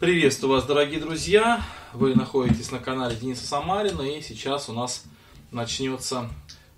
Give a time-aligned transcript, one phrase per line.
[0.00, 1.64] Приветствую вас, дорогие друзья!
[1.92, 5.04] Вы находитесь на канале Дениса Самарина, и сейчас у нас
[5.52, 6.28] начнется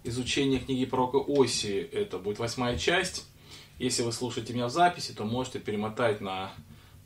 [0.04, 1.78] изучение книги пророка Оси.
[1.92, 3.24] Это будет восьмая часть.
[3.78, 6.52] Если вы слушаете меня в записи, то можете перемотать на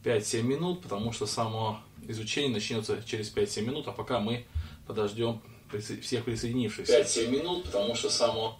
[0.02, 4.46] 5-7 минут, потому что само изучение начнется через 5-7 минут, а пока мы
[4.88, 5.40] подождем
[6.02, 7.02] всех присоединившихся.
[7.02, 8.58] 5-7 минут, потому что само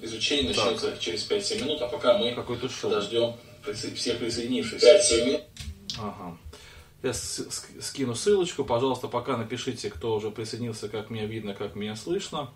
[0.00, 0.66] изучение так.
[0.66, 2.32] начнется через 5-7 минут, а пока мы
[2.80, 3.34] подождем
[3.74, 4.86] всех присоединившихся.
[4.86, 5.40] 5-7 минут.
[5.98, 6.38] Ага.
[7.02, 8.64] Я скину ссылочку.
[8.64, 12.50] Пожалуйста, пока напишите, кто уже присоединился, как меня видно, как меня слышно.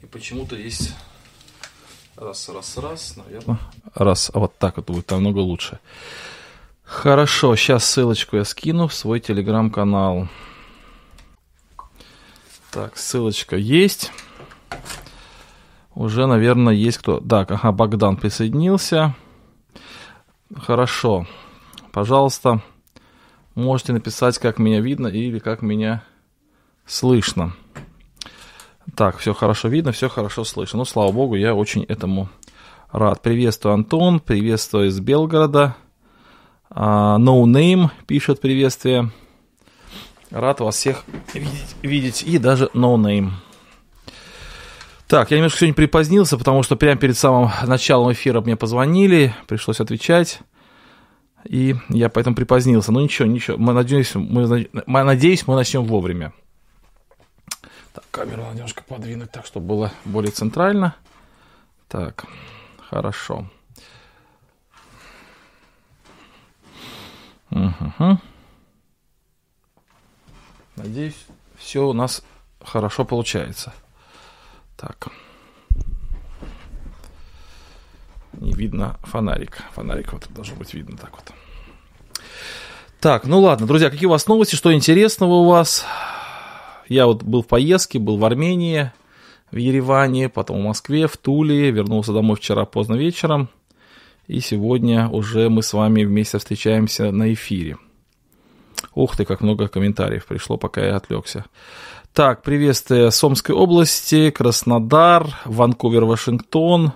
[0.00, 0.94] И почему-то есть
[2.16, 3.58] раз, раз, раз, наверное.
[3.94, 5.80] Раз, а вот так вот будет намного лучше.
[6.82, 10.28] Хорошо, сейчас ссылочку я скину в свой телеграм-канал.
[12.70, 14.10] Так, ссылочка есть.
[15.94, 17.20] Уже, наверное, есть кто.
[17.20, 19.14] Так, ага, Богдан присоединился.
[20.56, 21.26] Хорошо
[21.92, 22.62] пожалуйста,
[23.54, 26.02] можете написать, как меня видно или как меня
[26.86, 27.54] слышно.
[28.96, 30.78] Так, все хорошо видно, все хорошо слышно.
[30.78, 32.28] Ну, слава богу, я очень этому
[32.90, 33.22] рад.
[33.22, 35.76] Приветствую, Антон, приветствую из Белгорода.
[36.70, 39.10] Uh, no Name пишет приветствие.
[40.32, 42.22] Рад вас всех видеть, видеть.
[42.22, 43.32] И даже No Name.
[45.06, 49.80] Так, я немножко сегодня припозднился, потому что прямо перед самым началом эфира мне позвонили, пришлось
[49.80, 50.40] отвечать.
[51.44, 52.92] И я поэтому припозднился.
[52.92, 53.56] Но ничего, ничего.
[53.58, 56.32] Мы надеюсь, мы, мы, надеюсь, мы начнем вовремя.
[57.92, 60.94] Так, камеру надо немножко подвинуть так, чтобы было более центрально.
[61.88, 62.24] Так,
[62.78, 63.50] хорошо.
[67.50, 68.18] Угу.
[70.76, 71.26] Надеюсь,
[71.58, 72.22] все у нас
[72.64, 73.74] хорошо получается.
[74.76, 75.08] Так.
[78.40, 79.62] Не видно фонарик.
[79.74, 81.32] Фонарик вот должен быть видно так вот.
[83.00, 85.84] Так, ну ладно, друзья, какие у вас новости, что интересного у вас?
[86.88, 88.92] Я вот был в поездке, был в Армении,
[89.50, 93.48] в Ереване, потом в Москве, в Туле, вернулся домой вчера поздно вечером.
[94.28, 97.76] И сегодня уже мы с вами вместе встречаемся на эфире.
[98.94, 101.44] Ух ты, как много комментариев пришло, пока я отвлекся.
[102.12, 106.92] Так, приветствие Сомской области, Краснодар, Ванкувер, Вашингтон,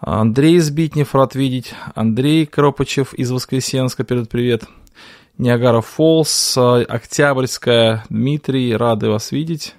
[0.00, 1.74] Андрей Сбитнев рад видеть.
[1.94, 4.64] Андрей Кропачев из Воскресенска, перед привет.
[5.38, 9.74] Ниагара Фолс, Октябрьская, Дмитрий, рады вас видеть.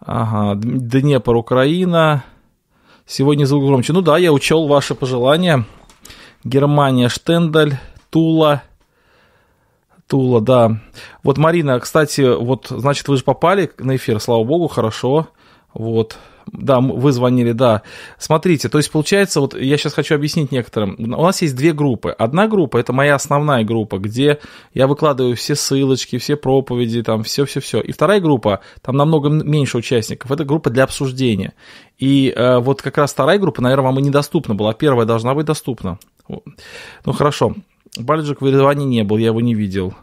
[0.00, 2.24] Ага, Днепр, Украина.
[3.06, 3.94] Сегодня звук громче.
[3.94, 5.64] Ну да, я учел ваши пожелания.
[6.44, 7.78] Германия, Штендаль,
[8.10, 8.62] Тула.
[10.08, 10.78] Тула, да.
[11.22, 15.28] Вот, Марина, кстати, вот, значит, вы же попали на эфир, слава богу, хорошо.
[15.74, 16.18] Вот,
[16.50, 17.82] да, вы звонили, да.
[18.18, 20.96] Смотрите, то есть получается, вот я сейчас хочу объяснить некоторым.
[20.98, 22.10] У нас есть две группы.
[22.10, 24.38] Одна группа это моя основная группа, где
[24.74, 27.80] я выкладываю все ссылочки, все проповеди, там все-все-все.
[27.80, 30.30] И вторая группа, там намного меньше участников.
[30.30, 31.54] Это группа для обсуждения.
[31.98, 34.74] И э, вот как раз вторая группа, наверное, вам и недоступна была.
[34.74, 35.98] Первая должна быть доступна.
[36.28, 37.54] Ну хорошо.
[37.98, 39.94] Бальджик в Ереване не был, я его не видел.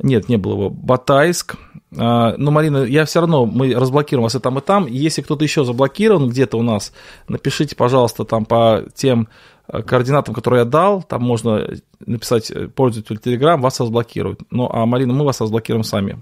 [0.00, 0.70] Нет, не было его.
[0.70, 1.56] Батайск.
[1.96, 4.86] А, ну, Марина, я все равно, мы разблокируем вас и там, и там.
[4.86, 6.92] Если кто-то еще заблокирован где-то у нас,
[7.28, 9.28] напишите, пожалуйста, там по тем
[9.68, 11.68] э, координатам, которые я дал, там можно
[12.04, 14.40] написать э, пользователь Telegram, вас разблокируют.
[14.50, 16.20] Ну, а Марина, мы вас разблокируем сами.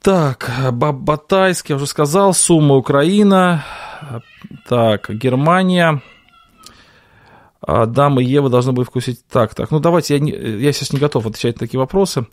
[0.00, 3.64] Так, Батайск, я уже сказал, Сумма Украина,
[4.68, 6.02] так, Германия,
[7.66, 9.70] Адам и Ева должны были вкусить так, так.
[9.70, 12.26] Ну, давайте, я, не, я сейчас не готов отвечать на такие вопросы.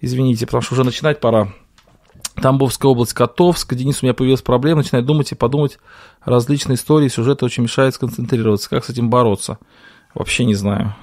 [0.00, 1.52] Извините, потому что уже начинать пора.
[2.40, 3.74] Тамбовская область, Котовск.
[3.74, 4.82] Денис, у меня появилась проблема.
[4.82, 5.78] Начинаю думать и подумать.
[6.24, 8.70] Различные истории, сюжеты очень мешают сконцентрироваться.
[8.70, 9.58] Как с этим бороться?
[10.14, 10.94] Вообще не знаю.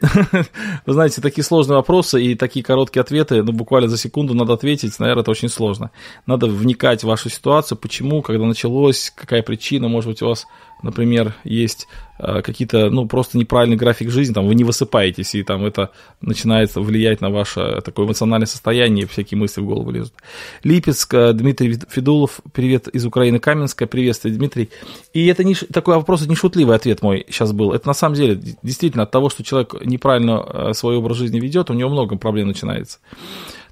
[0.86, 4.98] Вы знаете, такие сложные вопросы и такие короткие ответы, ну, буквально за секунду надо ответить,
[4.98, 5.90] наверное, это очень сложно.
[6.24, 10.46] Надо вникать в вашу ситуацию, почему, когда началось, какая причина, может быть, у вас
[10.82, 15.64] например, есть э, какие-то, ну, просто неправильный график жизни, там, вы не высыпаетесь, и там
[15.64, 15.90] это
[16.20, 20.14] начинает влиять на ваше такое эмоциональное состояние, всякие мысли в голову лезут.
[20.62, 24.70] Липецк, э, Дмитрий Федулов, привет из Украины, Каменская, приветствую, Дмитрий.
[25.12, 27.72] И это не, такой вопрос, не шутливый ответ мой сейчас был.
[27.72, 31.70] Это на самом деле, действительно, от того, что человек неправильно э, свой образ жизни ведет,
[31.70, 32.98] у него много проблем начинается.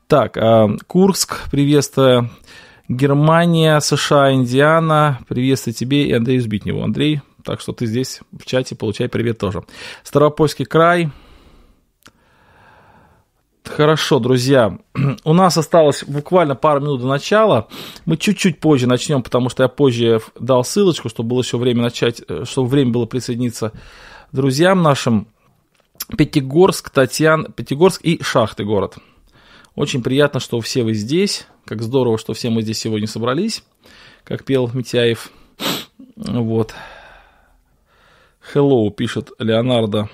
[0.06, 0.38] Так,
[0.86, 2.30] Курск, приветствую.
[2.88, 5.18] Германия, США, Индиана.
[5.28, 6.82] Приветствую тебе и Андрею Сбитневу.
[6.82, 9.62] Андрей, так что ты здесь в чате, получай привет тоже.
[10.02, 11.10] Ставропольский край.
[13.64, 14.78] Хорошо, друзья.
[15.24, 17.68] У нас осталось буквально пару минут до начала.
[18.06, 22.22] Мы чуть-чуть позже начнем, потому что я позже дал ссылочку, чтобы было еще время начать,
[22.26, 23.72] э, чтобы время было присоединиться
[24.32, 25.28] друзьям нашим.
[26.16, 28.96] Пятигорск, Татьян, Пятигорск и Шахты город.
[29.78, 31.46] Очень приятно, что все вы здесь.
[31.64, 33.62] Как здорово, что все мы здесь сегодня собрались,
[34.24, 35.30] как пел Митяев.
[36.16, 36.74] Вот.
[38.52, 40.08] Hello, пишет Леонардо.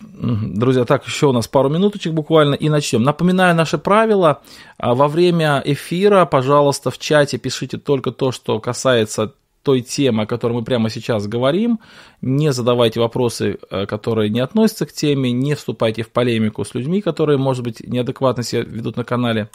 [0.00, 3.04] Друзья, так, еще у нас пару минуточек буквально и начнем.
[3.04, 4.42] Напоминаю наши правила.
[4.76, 10.26] А, во время эфира, пожалуйста, в чате пишите только то, что касается той темы, о
[10.26, 11.78] которой мы прямо сейчас говорим.
[12.20, 17.00] Не задавайте вопросы, э, которые не относятся к теме, не вступайте в полемику с людьми,
[17.00, 19.50] которые, может быть, неадекватно себя ведут на канале,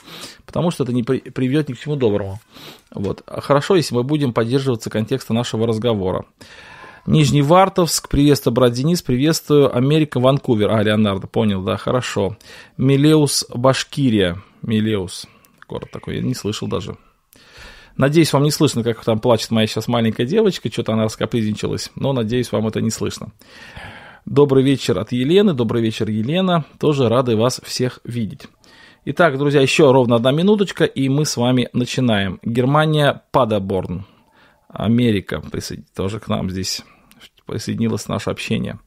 [0.45, 2.39] потому что это не приведет ни к чему доброму.
[2.94, 3.24] Вот.
[3.27, 6.25] Хорошо, если мы будем поддерживаться контекста нашего разговора.
[7.06, 10.71] Нижний Вартовск, приветствую, брат Денис, приветствую, Америка, Ванкувер.
[10.71, 12.36] А, Леонардо, понял, да, хорошо.
[12.75, 15.25] Милеус, Башкирия, Милеус,
[15.69, 16.98] город такой, я не слышал даже.
[17.97, 22.13] Надеюсь, вам не слышно, как там плачет моя сейчас маленькая девочка, что-то она раскопризничалась, но
[22.13, 23.31] надеюсь, вам это не слышно.
[24.25, 28.44] Добрый вечер от Елены, добрый вечер, Елена, тоже рады вас всех видеть.
[29.05, 32.39] Итак, друзья, еще ровно одна минуточка, и мы с вами начинаем.
[32.44, 34.05] Германия, Падаборн,
[34.67, 35.41] Америка,
[35.95, 36.83] тоже к нам здесь
[37.47, 38.79] присоединилась наше общение.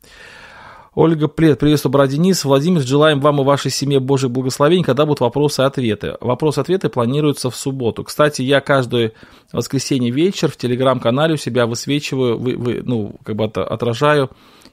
[0.92, 2.44] Ольга, привет, приветствую, брат Денис.
[2.44, 6.16] Владимир, желаем вам и вашей семье Божьих благословений, когда будут вопросы и ответы.
[6.20, 8.02] Вопросы-ответы планируются в субботу.
[8.02, 9.12] Кстати, я каждое
[9.52, 14.30] воскресенье вечер в телеграм-канале у себя высвечиваю, вы, вы, ну, как бы отражаю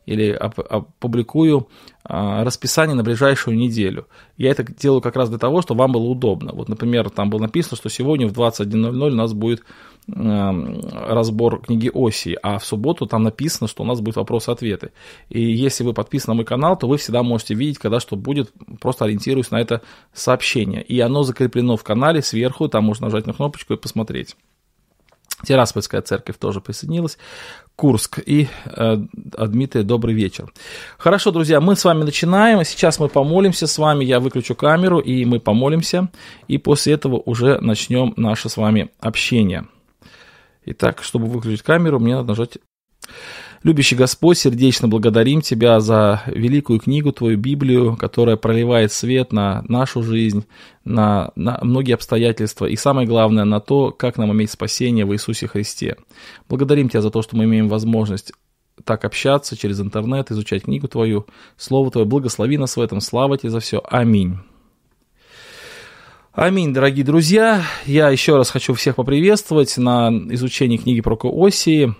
[0.08, 1.68] или опубликую
[2.04, 4.08] а, расписание на ближайшую неделю.
[4.38, 6.52] Я это делаю как раз для того, чтобы вам было удобно.
[6.52, 9.62] Вот, например, там было написано, что сегодня в 21.00 у нас будет
[10.08, 14.92] разбор книги Оси, а в субботу там написано, что у нас будет вопрос-ответы.
[15.30, 18.52] И если вы подписаны на мой канал, то вы всегда можете видеть, когда что будет,
[18.80, 19.82] просто ориентируясь на это
[20.14, 20.82] сообщение.
[20.82, 24.36] И оно закреплено в канале сверху, там можно нажать на кнопочку и посмотреть.
[25.46, 27.18] Тираспольская церковь тоже присоединилась.
[27.76, 28.20] Курск.
[28.26, 30.52] И э, Дмитрий, добрый вечер.
[30.98, 32.64] Хорошо, друзья, мы с вами начинаем.
[32.66, 34.04] Сейчас мы помолимся с вами.
[34.04, 36.10] Я выключу камеру, и мы помолимся.
[36.48, 39.68] И после этого уже начнем наше с вами общение.
[40.68, 42.58] Итак, чтобы выключить камеру, мне надо нажать
[43.64, 50.04] Любящий Господь, сердечно благодарим Тебя за великую книгу, Твою Библию, которая проливает свет на нашу
[50.04, 50.46] жизнь,
[50.86, 55.48] на, на многие обстоятельства и, самое главное, на то, как нам иметь спасение в Иисусе
[55.48, 55.98] Христе.
[56.48, 58.32] Благодарим Тебя за то, что мы имеем возможность
[58.84, 61.26] так общаться через интернет, изучать книгу Твою,
[61.58, 62.06] Слово Твое.
[62.06, 63.02] Благослови нас в этом.
[63.02, 63.82] Слава Тебе за все.
[63.90, 64.38] Аминь.
[66.40, 67.64] Аминь, дорогие друзья.
[67.88, 71.96] Я еще раз хочу всех поприветствовать на изучении книги про Осии.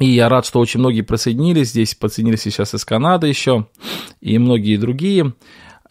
[0.00, 1.68] И я рад, что очень многие присоединились.
[1.68, 3.66] Здесь подсоединились сейчас из Канады еще
[4.22, 5.34] и многие другие.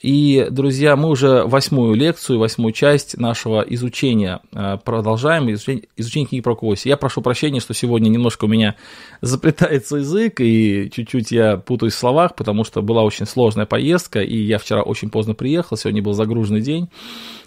[0.02, 6.42] И, друзья, мы уже восьмую лекцию, восьмую часть нашего изучения э, продолжаем, изучение, изучение книги
[6.44, 6.90] про Квоси.
[6.90, 8.76] Я прошу прощения, что сегодня немножко у меня
[9.22, 14.38] заплетается язык, и чуть-чуть я путаюсь в словах, потому что была очень сложная поездка, и
[14.38, 16.90] я вчера очень поздно приехал, сегодня был загруженный день,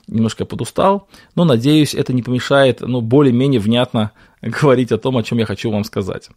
[0.06, 4.12] немножко подустал, но, надеюсь, это не помешает, ну, более-менее внятно
[4.42, 6.28] говорить о том, о чем я хочу вам сказать.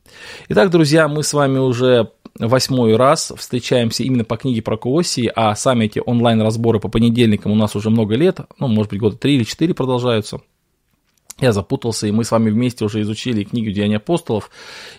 [0.50, 5.56] Итак, друзья, мы с вами уже восьмой раз встречаемся именно по книге про Кооси, а
[5.56, 9.36] сами эти онлайн-разборы по понедельникам у нас уже много лет, ну, может быть, года три
[9.36, 10.42] или четыре продолжаются
[11.42, 14.52] я запутался, и мы с вами вместе уже изучили книгу Деяния апостолов,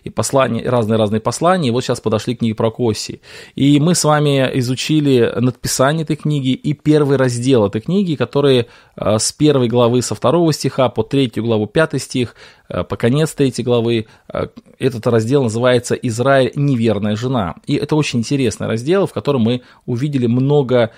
[0.02, 3.20] и послания, разные-разные послания, и вот сейчас подошли к книге про Коси.
[3.54, 8.66] И мы с вами изучили надписание этой книги и первый раздел этой книги, которые
[8.96, 12.34] э, с первой главы, со второго стиха по третью главу, пятый стих,
[12.84, 14.46] по конец третьей главы, э,
[14.78, 16.52] этот раздел называется «Израиль.
[16.54, 17.56] Неверная жена».
[17.66, 20.90] И это очень интересный раздел, в котором мы увидели много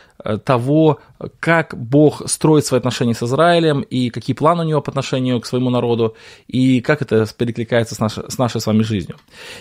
[0.44, 1.00] того,
[1.40, 5.46] как Бог строит свои отношения с Израилем, и какие планы у него по отношению к
[5.46, 6.16] своему народу,
[6.48, 9.16] и как это перекликается с нашей, с нашей с вами жизнью.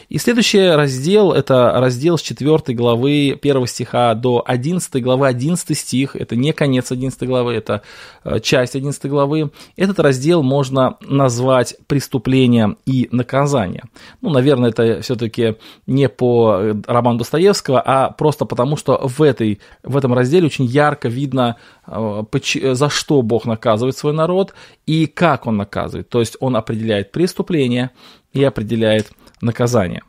[0.09, 6.15] И следующий раздел, это раздел с 4 главы 1 стиха до 11 главы, 11 стих,
[6.15, 7.81] это не конец 11 главы, это
[8.23, 9.51] э, часть 11 главы.
[9.75, 13.83] Этот раздел можно назвать «Преступление и наказание».
[14.21, 15.55] Ну, наверное, это все-таки
[15.87, 20.65] не по э, роману Достоевского, а просто потому, что в, этой, в этом разделе очень
[20.65, 21.57] ярко видно
[21.87, 22.23] Э,
[22.73, 24.53] за что Бог наказывает свой народ
[24.85, 26.09] и как он наказывает.
[26.09, 27.91] То есть он определяет преступление
[28.31, 30.03] и определяет наказание.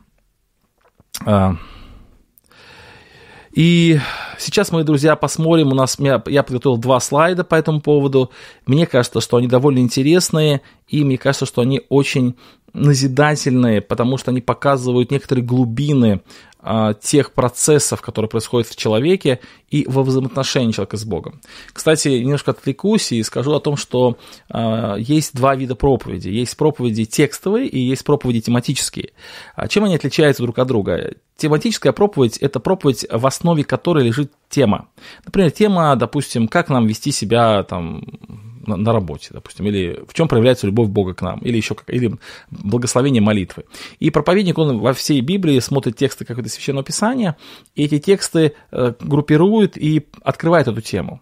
[3.55, 3.99] И
[4.37, 5.71] сейчас, мои друзья, посмотрим.
[5.71, 8.29] У нас я, я подготовил два слайда по этому поводу.
[8.65, 12.35] Мне кажется, что они довольно интересные, и мне кажется, что они очень
[12.73, 16.21] назидательные, потому что они показывают некоторые глубины
[16.59, 21.39] а, тех процессов, которые происходят в человеке и во взаимоотношении человека с Богом.
[21.71, 24.17] Кстати, немножко отвлекусь и скажу о том, что
[24.49, 26.27] а, есть два вида проповеди.
[26.27, 29.13] Есть проповеди текстовые и есть проповеди тематические.
[29.55, 31.13] А чем они отличаются друг от друга?
[31.37, 34.87] Тематическая проповедь– это проповедь, в основе которой лежит тема.
[35.25, 38.03] Например, тема, допустим, как нам вести себя там,
[38.67, 42.15] на, работе, допустим, или в чем проявляется любовь Бога к нам, или еще как, или
[42.49, 43.65] благословение молитвы.
[43.99, 47.35] И проповедник, он во всей Библии смотрит тексты какого-то священного писания,
[47.75, 51.21] и эти тексты э, группирует и открывает эту тему.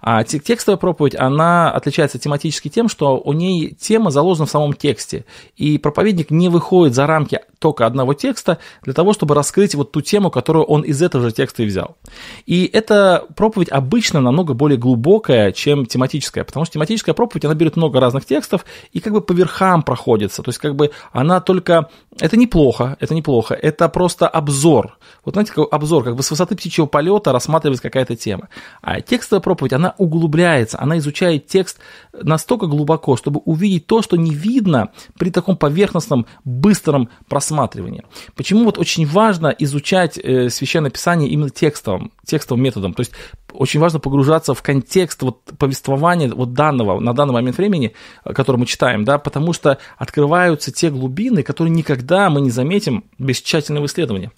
[0.00, 5.24] А текстовая проповедь, она отличается тематически тем, что у ней тема заложена в самом тексте,
[5.56, 10.02] и проповедник не выходит за рамки только одного текста для того, чтобы раскрыть вот ту
[10.02, 11.96] тему, которую он из этого же текста и взял.
[12.44, 17.76] И эта проповедь обычно намного более глубокая, чем тематическая, потому что тематическая проповедь, она берет
[17.76, 21.88] много разных текстов и как бы по верхам проходится, то есть как бы она только...
[22.20, 24.98] Это неплохо, это неплохо, это просто обзор.
[25.24, 28.48] Вот знаете, как обзор, как бы с высоты птичьего полета рассматривается какая-то тема.
[28.82, 31.78] А текстовая проповедь, она углубляется, она изучает текст
[32.12, 38.04] настолько глубоко, чтобы увидеть то, что не видно при таком поверхностном, быстром просматривании.
[38.34, 42.94] Почему вот очень важно изучать э, Священное Писание именно текстовым, текстовым методом?
[42.94, 43.12] То есть
[43.54, 48.66] очень важно погружаться в контекст вот повествования вот данного, на данный момент времени, который мы
[48.66, 54.32] читаем, да, потому что открываются те глубины, которые никогда мы не заметим без тщательного исследования.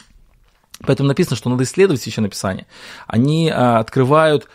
[0.84, 2.66] Поэтому написано, что надо исследовать Священное Писание.
[3.06, 4.48] Они а, открывают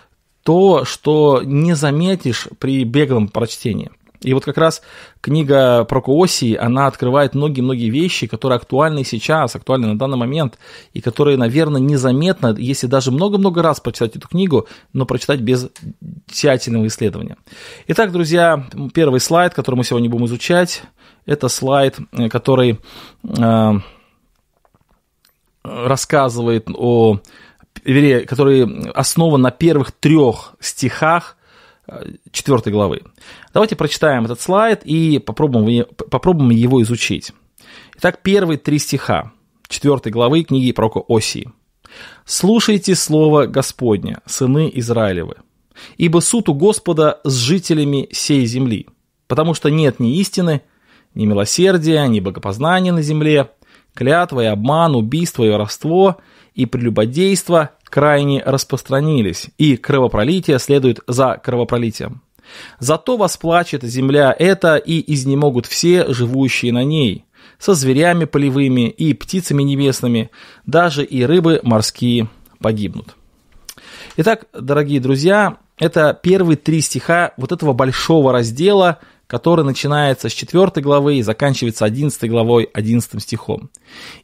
[0.44, 3.92] то, что не заметишь при беглом прочтении.
[4.22, 4.84] И вот как раз
[5.20, 10.60] книга про Куосии, она открывает многие-многие вещи, которые актуальны сейчас, актуальны на данный момент,
[10.94, 15.70] и которые, наверное, незаметно, если даже много-много раз прочитать эту книгу, но прочитать без
[16.32, 17.38] тщательного исследования.
[17.88, 20.84] Итак, друзья, первый слайд, который мы сегодня будем изучать,
[21.26, 21.98] это слайд,
[22.30, 22.80] который
[23.24, 23.72] э,
[25.64, 27.20] рассказывает о,
[27.84, 31.38] вернее, который основан на первых трех стихах
[32.32, 33.02] 4 главы.
[33.54, 37.34] Давайте прочитаем этот слайд и попробуем, попробуем его изучить.
[37.98, 39.32] Итак, первые три стиха
[39.68, 41.52] 4 главы книги пророка Осии.
[42.26, 45.36] «Слушайте слово Господня, сыны Израилевы,
[45.98, 48.88] ибо суд у Господа с жителями сей земли,
[49.28, 50.62] потому что нет ни истины,
[51.14, 53.52] ни милосердия, ни богопознания на земле,
[53.94, 56.18] клятва и обман, убийство и воровство,
[56.54, 62.22] и прелюбодейство крайне распространились, и кровопролитие следует за кровопролитием.
[62.80, 67.26] Зато восплачет земля это, и изнемогут все, живущие на ней,
[67.60, 70.32] со зверями полевыми и птицами небесными,
[70.66, 72.28] даже и рыбы морские
[72.60, 73.16] погибнут.
[74.18, 79.00] Итак, дорогие друзья, это первые три стиха вот этого большого раздела–
[79.32, 83.70] который начинается с 4 главы и заканчивается 11 главой, 11 стихом.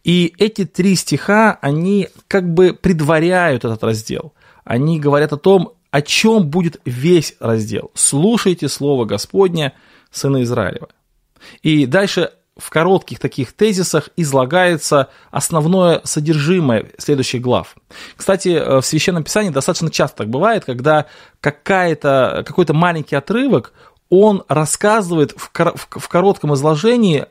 [0.03, 4.33] И эти три стиха, они как бы предваряют этот раздел.
[4.65, 7.89] Они говорят о том, о чем будет весь раздел.
[7.93, 9.73] «Слушайте слово Господня,
[10.11, 10.89] сыны Израилева».
[11.61, 17.75] И дальше в коротких таких тезисах излагается основное содержимое следующих глав.
[18.15, 21.05] Кстати, э, в Священном Писании достаточно часто так бывает, когда
[21.39, 23.73] какая-то, какой-то маленький отрывок,
[24.09, 27.27] он рассказывает в, в коротком изложении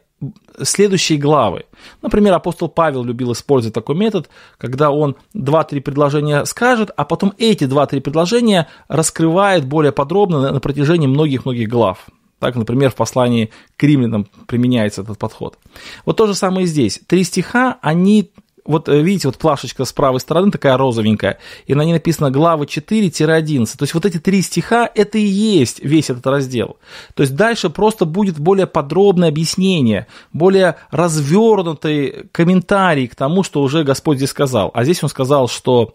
[0.63, 1.67] следующие главы.
[2.01, 7.65] Например, апостол Павел любил использовать такой метод, когда он 2-3 предложения скажет, а потом эти
[7.65, 12.07] 2-3 предложения раскрывает более подробно на протяжении многих-многих глав.
[12.39, 15.59] Так, например, в послании к римлянам применяется этот подход.
[16.05, 17.01] Вот то же самое и здесь.
[17.07, 18.31] Три стиха, они
[18.67, 22.65] вот э, видите, вот плашечка с правой стороны такая розовенькая, и на ней написано глава
[22.65, 23.77] 4-11.
[23.79, 26.77] То есть вот эти три стиха, это и есть весь этот раздел.
[27.15, 33.85] То есть дальше просто будет более подробное объяснение, более развернутый комментарий к тому, что уже
[33.85, 34.71] Господь здесь сказал.
[34.75, 35.95] А здесь он сказал, что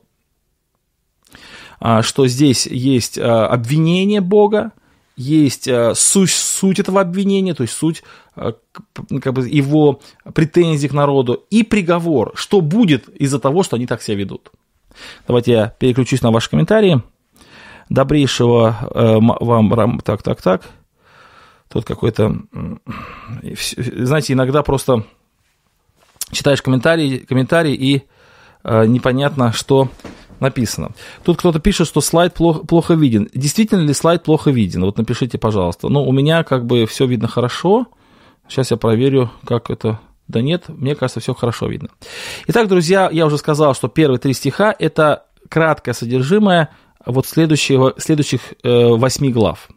[1.79, 4.71] а, что здесь есть а, обвинение Бога,
[5.21, 8.03] есть э, суть, суть этого обвинения, то есть суть
[8.35, 8.53] э,
[9.21, 9.99] как бы, его
[10.33, 14.51] претензий к народу, и приговор, что будет из-за того, что они так себя ведут.
[15.27, 17.01] Давайте я переключусь на ваши комментарии.
[17.89, 20.69] Добрейшего э, вам, так, так, так.
[21.69, 22.35] Тут какой-то,
[23.43, 25.05] знаете, иногда просто
[26.31, 28.03] читаешь комментарии, комментарии и
[28.63, 29.89] непонятно, что
[30.41, 30.91] написано.
[31.23, 33.29] Тут кто-то пишет, что слайд плохо, плохо виден.
[33.33, 34.83] Действительно ли слайд плохо виден?
[34.83, 35.87] Вот напишите, пожалуйста.
[35.87, 37.85] Ну, у меня как бы все видно хорошо.
[38.49, 39.99] Сейчас я проверю, как это...
[40.27, 41.89] Да нет, мне кажется, все хорошо видно.
[42.47, 46.69] Итак, друзья, я уже сказал, что первые три стиха– это краткое содержимое
[47.05, 49.67] вот следующего, следующих э, восьми глав.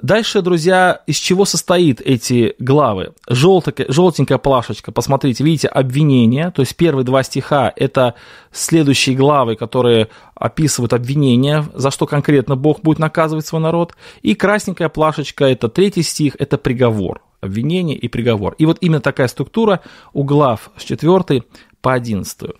[0.00, 3.12] Дальше, друзья, из чего состоит эти главы?
[3.28, 8.14] Желтенькая, желтенькая плашечка, посмотрите, видите, обвинение, то есть первые два стиха– это
[8.52, 13.94] следующие главы, которые описывают обвинения, за что конкретно Бог будет наказывать свой народ.
[14.22, 18.54] И красненькая плашечка– это третий стих, это приговор, обвинение и приговор.
[18.58, 19.80] И вот именно такая структура
[20.14, 21.42] у глав с 4
[21.82, 22.50] по 11.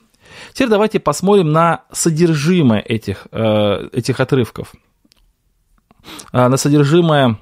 [0.52, 4.72] Теперь давайте посмотрим на содержимое этих, э, этих отрывков.
[6.32, 7.38] А, на содержимое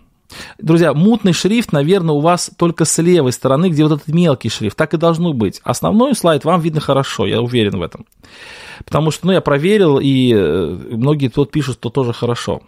[0.59, 4.77] Друзья, мутный шрифт, наверное, у вас только с левой стороны, где вот этот мелкий шрифт.
[4.77, 5.61] Так и должно быть.
[5.65, 8.07] Основной слайд вам видно хорошо, я уверен в этом.
[8.85, 12.63] Потому что, ну, я проверил, и э, многие тут пишут, что тоже хорошо.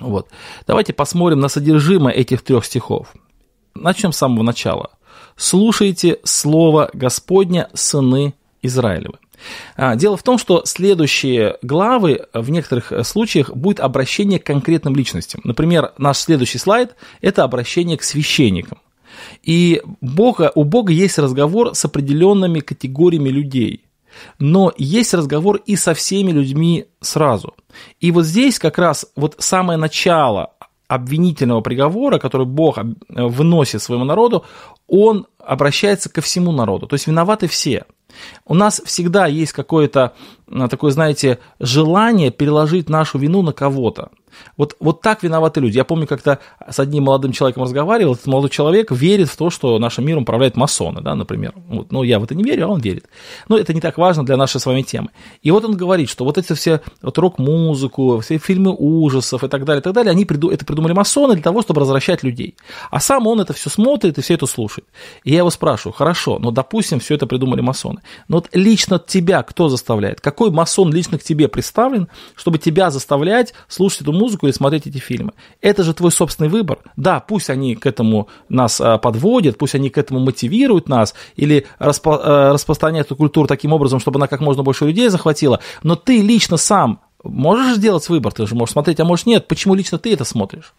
[0.00, 0.28] Вот.
[0.66, 3.12] Давайте посмотрим на содержимое этих трех стихов.
[3.74, 4.90] Начнем с самого начала.
[5.36, 9.18] «Слушайте слово Господня, сыны Израилевы».
[9.76, 15.40] А, дело в том, что следующие главы в некоторых случаях будет обращение к конкретным личностям.
[15.44, 18.78] Например, наш следующий слайд– это обращение к священникам.
[19.42, 23.84] И Бога, у Бога есть разговор с определенными категориями людей.
[24.38, 27.54] Но есть разговор и со всеми людьми сразу.
[28.00, 30.52] И вот здесь как раз вот самое начало
[30.88, 32.78] обвинительного приговора, который Бог
[33.08, 34.44] выносит своему народу,
[34.88, 36.88] он обращается ко всему народу.
[36.88, 37.84] То есть виноваты все–
[38.46, 40.14] у нас всегда есть какое-то
[40.50, 44.10] а, такое, знаете, желание переложить нашу вину на кого-то.
[44.56, 45.76] Вот, вот так виноваты люди.
[45.76, 49.78] Я помню, как-то с одним молодым человеком разговаривал, этот молодой человек верит в то, что
[49.78, 51.54] нашим миром управляют масоны, да, например.
[51.68, 53.06] Вот, ну, я в это не верю, а он верит.
[53.48, 55.10] Но это не так важно для нашей с вами темы.
[55.42, 59.64] И вот он говорит, что вот эти все вот рок-музыку, все фильмы ужасов и так
[59.64, 62.56] далее, и так далее, они приду, это придумали масоны для того, чтобы развращать людей.
[62.90, 64.86] А сам он это все смотрит и все это слушает.
[65.24, 68.00] И я его спрашиваю, хорошо, но допустим, все это придумали масоны.
[68.28, 70.20] Но вот лично тебя кто заставляет?
[70.20, 74.98] Какой масон лично к тебе представлен, чтобы тебя заставлять слушать эту музыку или смотреть эти
[74.98, 75.32] фильмы.
[75.60, 76.78] Это же твой собственный выбор.
[76.96, 81.66] Да, пусть они к этому нас а, подводят, пусть они к этому мотивируют нас или
[81.78, 85.96] распро- а, распространяют эту культуру таким образом, чтобы она как можно больше людей захватила, но
[85.96, 89.46] ты лично сам Можешь сделать выбор, ты же можешь смотреть, а можешь нет.
[89.46, 90.72] Почему лично ты это смотришь?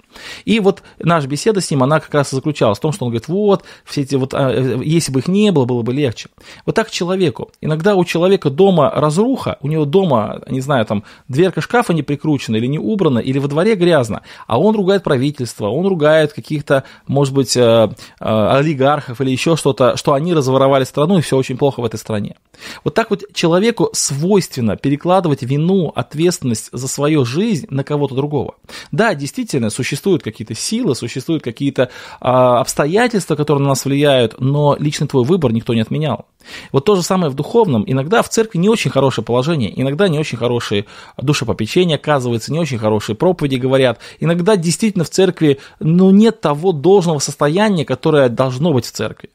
[0.44, 3.12] И вот наша беседа с ним, она как раз и заключалась в том, что он
[3.12, 6.30] говорит, вот, все эти вот, а, э, если бы их не было, было бы легче.
[6.66, 7.52] Вот так человеку.
[7.62, 12.56] Иногда у человека дома разруха, у него дома, не знаю, там, дверка шкафа не прикручена
[12.56, 17.36] или не убрана, или во дворе грязно, а он ругает правительство, он ругает каких-то, может
[17.36, 17.88] быть, э, э,
[18.20, 22.36] олигархов или еще что-то, что они разворовали страну, и все очень плохо в этой стране.
[22.84, 28.56] Вот так вот человеку свойственно перекладывать вину, ответственность ответственность за свою жизнь на кого-то другого.
[28.92, 31.90] Да, действительно, существуют какие-то силы, существуют какие-то
[32.20, 36.26] а, обстоятельства, которые на нас влияют, но лично твой выбор никто не отменял.
[36.72, 37.84] Вот то же самое в духовном.
[37.86, 40.86] Иногда в церкви не очень хорошее положение, иногда не очень хорошие
[41.18, 44.00] душепопечения оказывается, не очень хорошие проповеди говорят.
[44.20, 49.30] Иногда действительно в церкви ну, нет того должного состояния, которое должно быть в церкви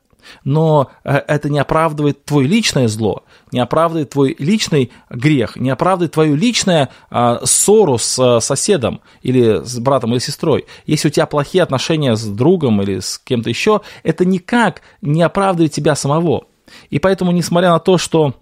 [0.45, 6.13] но э, это не оправдывает твое личное зло, не оправдывает твой личный грех, не оправдывает
[6.13, 10.67] твою личную а, ссору с а, соседом или с братом или сестрой.
[10.87, 15.73] Если у тебя плохие отношения с другом или с кем-то еще, это никак не оправдывает
[15.73, 16.47] тебя самого.
[16.91, 18.35] И поэтому, несмотря на то, что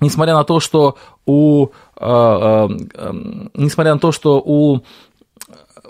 [0.00, 1.68] несмотря на то, что у, э,
[2.00, 3.12] э, э,
[3.54, 4.80] несмотря на то, что у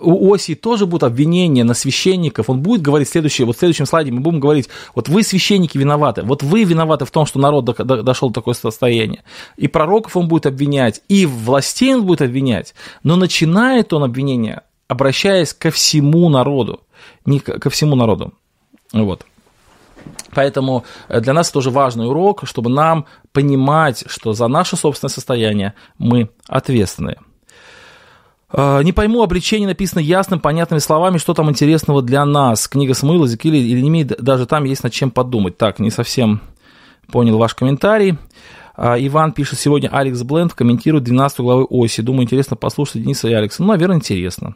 [0.01, 2.51] у Оси тоже будут обвинения на священников.
[2.51, 6.23] Он будет говорить следующее, вот в следующем слайде мы будем говорить, вот вы, священники, виноваты,
[6.23, 9.23] вот вы виноваты в том, что народ до, до, дошел до такое состояние.
[9.57, 12.75] И пророков он будет обвинять, и властей он будет обвинять.
[13.03, 16.81] Но начинает он обвинение, обращаясь ко всему народу.
[17.27, 18.33] Не ко всему народу.
[18.93, 19.25] Вот.
[20.33, 25.75] Поэтому э, для нас тоже важный урок, чтобы нам понимать, что за наше собственное состояние
[25.99, 27.17] мы ответственны.
[28.51, 32.67] А, не пойму, обличение написано ясным, понятными словами, что там интересного для нас.
[32.69, 35.59] Книга Самуила, Зекили или не имеет, даже там есть над чем подумать.
[35.59, 36.41] Так, не совсем
[37.11, 38.17] понял ваш комментарий.
[38.75, 42.01] А, Иван пишет, сегодня Алекс Бленд комментирует 12 главы оси.
[42.01, 43.63] Думаю, интересно послушать Дениса и Алекса.
[43.63, 44.55] Ну, наверное, интересно.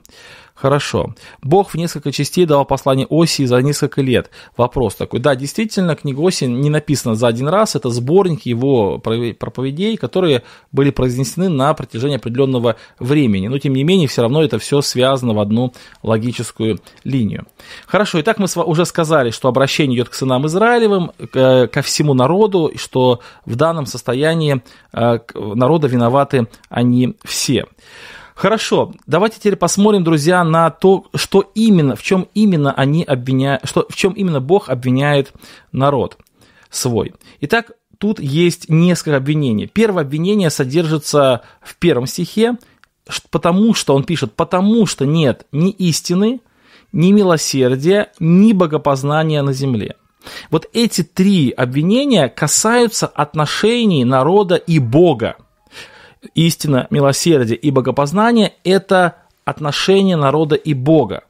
[0.54, 1.14] Хорошо.
[1.42, 4.30] Бог в несколько частей дал послание Оси за несколько лет.
[4.56, 5.18] Вопрос такой.
[5.18, 7.74] Да, действительно, книга Оси не написана за один раз.
[7.74, 13.48] Это сборник его проповедей, которые были произнесены на протяжении определенного времени.
[13.48, 17.46] Но, тем не менее, все равно это все связано в одну логическую линию.
[17.86, 18.20] Хорошо.
[18.20, 23.56] Итак, мы уже сказали, что обращение идет к сынам Израилевым, ко всему народу, что в
[23.56, 24.62] данном состоянии
[24.92, 27.66] э, народа виноваты они все.
[28.42, 33.86] Хорошо, давайте теперь посмотрим, друзья, на то, что именно, в чем именно они обвиняют, что,
[33.88, 35.32] в чем именно Бог обвиняет
[35.70, 36.18] народ
[36.68, 37.14] свой.
[37.40, 39.68] Итак, тут есть несколько обвинений.
[39.68, 42.56] Первое обвинение содержится в первом стихе,
[43.30, 46.40] потому что, он пишет, потому что нет ни истины,
[46.90, 49.94] ни милосердия, ни богопознания на земле.
[50.50, 55.36] Вот эти три обвинения касаются отношений народа и Бога.
[56.34, 61.24] Истина, милосердие и богопознание– это отношения народа и Бога.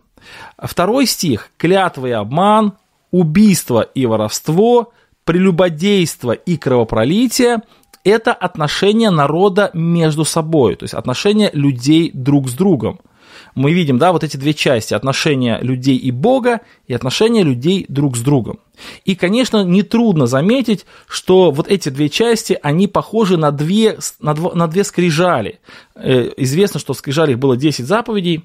[0.58, 2.74] Второй стих– клятва и обман,
[3.10, 4.92] убийство и воровство,
[5.24, 7.62] прелюбодейство и кровопролитие–
[8.04, 13.00] это отношения народа между собой, то есть отношения людей друг с другом–
[13.54, 18.16] мы видим, да, вот эти две части, отношения людей и Бога и отношения людей друг
[18.16, 18.60] с другом.
[19.04, 24.52] И, конечно, нетрудно заметить, что вот эти две части, они похожи на две, на, дво,
[24.54, 25.60] на две скрижали.
[25.94, 28.44] Э, известно, что в скрижалях было 10 заповедей,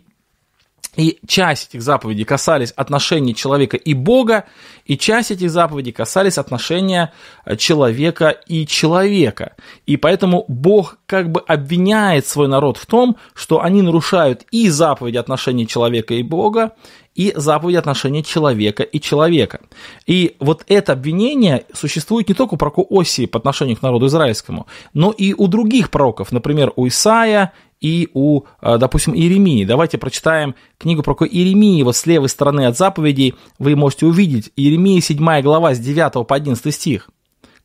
[0.97, 4.45] и часть этих заповедей касались отношений человека и Бога,
[4.85, 7.13] и часть этих заповедей касались отношения
[7.45, 9.55] э, человека и человека.
[9.85, 15.17] И поэтому Бог как бы обвиняет свой народ в том, что они нарушают и заповеди
[15.17, 16.73] отношений человека и Бога,
[17.13, 19.61] и заповеди отношения человека и человека.
[20.05, 24.67] И вот это обвинение существует не только у пророка Осии по отношению к народу израильскому,
[24.93, 29.65] но и у других пророков, например, у Исаия и у, э, допустим, Иеремии.
[29.65, 31.83] Давайте прочитаем книгу про Иеремии.
[31.83, 36.35] Вот с левой стороны от заповедей вы можете увидеть Иеремия 7 глава с 9 по
[36.35, 37.09] 11 стих.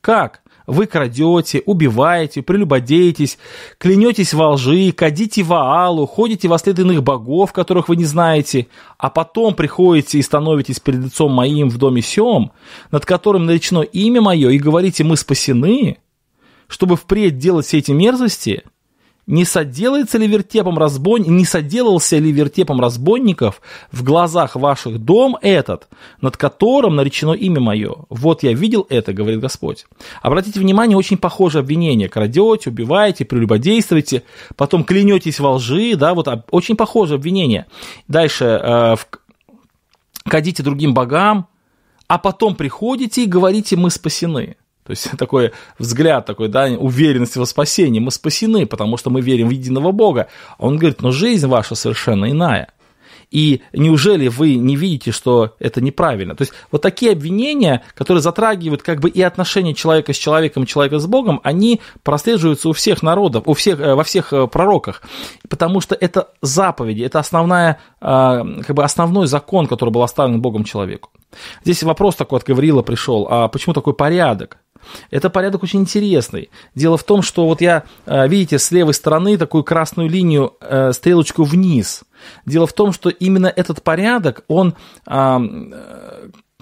[0.01, 0.43] Как?
[0.67, 3.37] Вы крадете, убиваете, прелюбодеетесь,
[3.79, 9.11] клянетесь во лжи, кадите Ваалу, ходите во след иных богов, которых вы не знаете, а
[9.11, 12.53] потом приходите и становитесь перед лицом моим в доме сем,
[12.93, 15.99] над которым наречено имя мое, и говорите, мы спасены,
[16.69, 18.63] чтобы впредь делать все эти мерзости–
[19.27, 25.89] не соделается ли вертепом разбойник, не соделался ли вертепом разбойников в глазах ваших дом этот,
[26.21, 27.95] над которым наречено имя мое?
[28.09, 29.87] Вот я видел это, говорит Господь.
[30.23, 32.09] Обратите внимание, очень похоже обвинение.
[32.09, 34.25] Крадете, убиваете, прелюбодействуете,
[34.57, 37.67] потом клянетесь во лжи, да, вот очень похоже обвинение.
[38.09, 39.07] Дальше, э, в,
[40.29, 41.47] кадите другим богам,
[42.09, 44.57] а потом приходите и говорите, мы спасены.
[44.85, 48.01] То есть такой взгляд, такой, да, уверенности во спасении.
[48.01, 50.29] Мы спасены, потому что мы верим в единого Бога.
[50.59, 52.73] А он говорит, но жизнь ваша совершенно иная.
[53.33, 56.37] И неужели вы не видите, что это неправильно?
[56.37, 60.99] То есть вот такие обвинения, которые затрагивают как бы и отношения человека с человеком, человека
[60.99, 65.01] с Богом, они прослеживаются у всех народов, у всех, э, во всех э, пророках.
[65.49, 70.65] Потому что это заповеди, это основная, э, как бы основной закон, который был оставлен Богом
[70.65, 71.09] человеку.
[71.65, 74.59] Здесь вопрос такой от Гавриила пришел, а почему такой порядок?
[75.11, 76.51] Это порядок очень интересный.
[76.75, 80.93] Дело в том, что вот я, э, видите, с левой стороны такую красную линию, э,
[80.93, 82.03] стрелочку вниз.
[82.47, 84.75] Дело в том, что именно этот порядок, он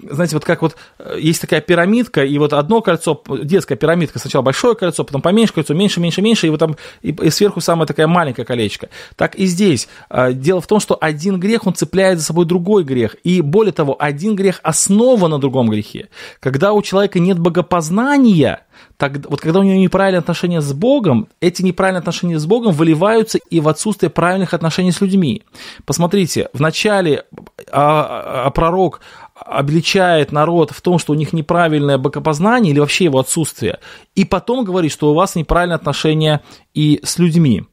[0.09, 4.41] знаете, вот как вот э, есть такая пирамидка, и вот одно кольцо, детская пирамидка, сначала
[4.41, 7.87] большое кольцо, потом поменьше кольцо, меньше, меньше, меньше, и вот там и, и сверху самая
[7.87, 8.89] такая маленькая колечко.
[9.15, 9.87] Так и здесь.
[10.09, 13.15] А, дело в том, что один грех, он цепляет за собой другой грех.
[13.23, 16.09] И более того, один грех основан на другом грехе.
[16.39, 18.65] Когда у человека нет богопознания,
[18.97, 23.39] так, вот когда у него неправильные отношения с Богом, эти неправильные отношения с Богом выливаются
[23.49, 25.43] и в отсутствие правильных отношений с людьми.
[25.85, 27.25] Посмотрите, вначале
[27.71, 29.01] а, а, а пророк
[29.51, 33.79] обличает народ в том, что у них неправильное богопознание или вообще его отсутствие,
[34.15, 36.41] и потом говорит, что у вас неправильное отношение
[36.73, 37.63] и с людьми.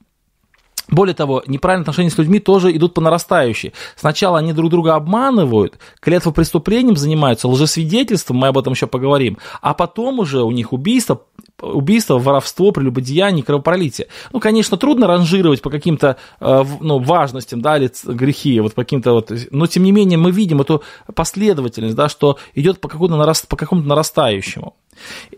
[0.91, 3.75] Более того, неправильные отношения с людьми тоже идут по нарастающей.
[3.95, 9.75] Сначала они друг друга обманывают, клятва преступлением занимаются, лжесвидетельством, мы об этом еще поговорим, а
[9.75, 11.23] потом уже у них убийство,
[11.61, 14.09] убийство, воровство, прелюбодеяние, кровопролитие.
[14.33, 19.13] Ну, конечно, трудно ранжировать по каким-то э, ну, важностям, да, или грехи, вот по каким-то
[19.13, 20.83] вот, но тем не менее мы видим эту
[21.15, 24.75] последовательность, да, что идет по, какому-то нараст, по какому-то нарастающему.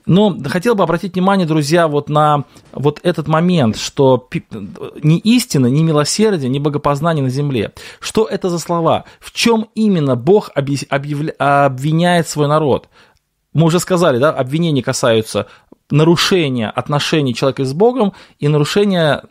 [0.06, 4.28] Но хотел бы обратить внимание, друзья, вот на вот этот момент, что
[5.02, 7.72] ни истина, ни милосердие, ни богопознание на земле.
[7.98, 9.04] Что это за слова?
[9.20, 11.33] В чем именно Бог объявля...
[11.38, 12.88] обвиняет свой народ?
[13.52, 15.48] Мы уже сказали, да, обвинения касаются
[15.90, 19.24] нарушения отношений человека с Богом и нарушения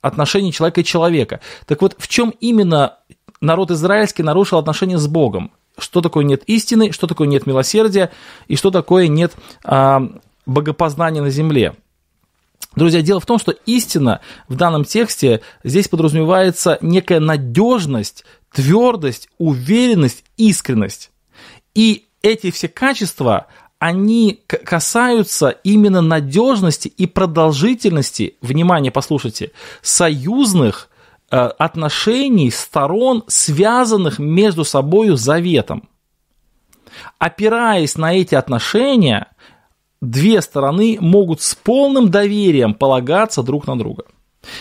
[0.00, 1.40] отношений человека и человека.
[1.66, 2.98] Так вот, в чем именно
[3.40, 5.52] народ израильский нарушил отношения с Богом?
[5.78, 8.10] Что такое нет истины, что такое нет милосердия
[8.48, 10.02] и что такое нет а,
[10.46, 11.74] богопознания на земле?
[12.74, 20.24] Друзья, дело в том, что истина в данном тексте здесь подразумевается некая надежность, твердость, уверенность,
[20.36, 21.10] искренность.
[21.74, 23.46] И эти все качества,
[23.78, 30.88] они касаются именно надежности и продолжительности, внимание, послушайте, союзных
[31.30, 35.88] э, отношений сторон, связанных между собой заветом.
[37.18, 39.28] Опираясь на эти отношения,
[40.00, 44.04] две стороны могут с полным доверием полагаться друг на друга.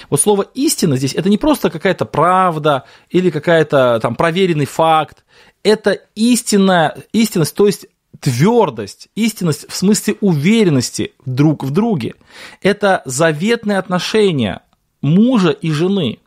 [0.09, 5.23] Вот слово истина здесь это не просто какая-то правда или какая-то там проверенный факт.
[5.63, 7.87] Это истинная, истинность, то есть
[8.19, 12.15] твердость, истинность в смысле уверенности друг в друге.
[12.61, 14.61] Это заветные отношения
[15.01, 16.19] мужа и жены.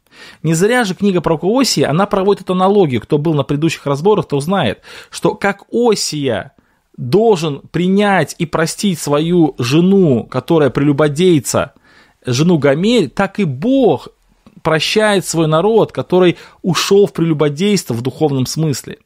[0.42, 3.00] Не зря же книга про Осия, она проводит аналогию.
[3.00, 6.52] Кто был на предыдущих разборах, то знает, что как Осия
[6.96, 11.74] должен принять и простить свою жену, которая прелюбодейца,
[12.26, 14.08] жену Гамель, так и Бог
[14.62, 18.98] прощает свой народ, который ушел в прелюбодейство в духовном смысле.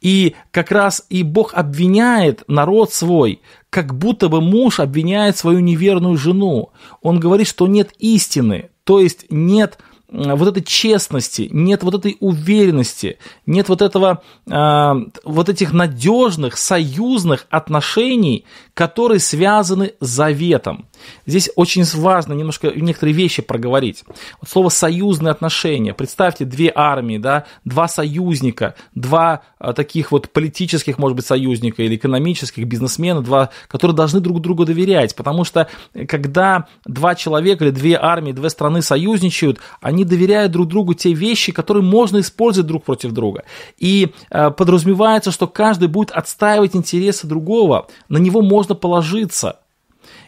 [0.00, 6.16] И как раз и Бог обвиняет народ свой, как будто бы муж обвиняет свою неверную
[6.16, 6.70] жену.
[7.02, 9.78] Он говорит, что нет истины, то есть нет
[10.10, 14.92] вот этой честности, нет вот этой уверенности, нет вот этого, э,
[15.24, 20.86] вот этих надежных, союзных отношений, которые связаны с заветом.
[21.26, 24.04] Здесь очень важно немножко некоторые вещи проговорить.
[24.40, 25.94] Вот слово «союзные отношения».
[25.94, 31.96] Представьте, две армии, да, два союзника, два а, таких вот политических, может быть, союзника или
[31.96, 35.14] экономических, бизнесмена, два, которые должны друг другу доверять.
[35.14, 40.68] Потому что э, когда два человека или две армии, две страны союзничают, они доверяют друг
[40.68, 43.44] другу те вещи, которые можно использовать друг против друга.
[43.78, 49.60] И э, подразумевается, что каждый будет отстаивать интересы другого, на него можно положиться.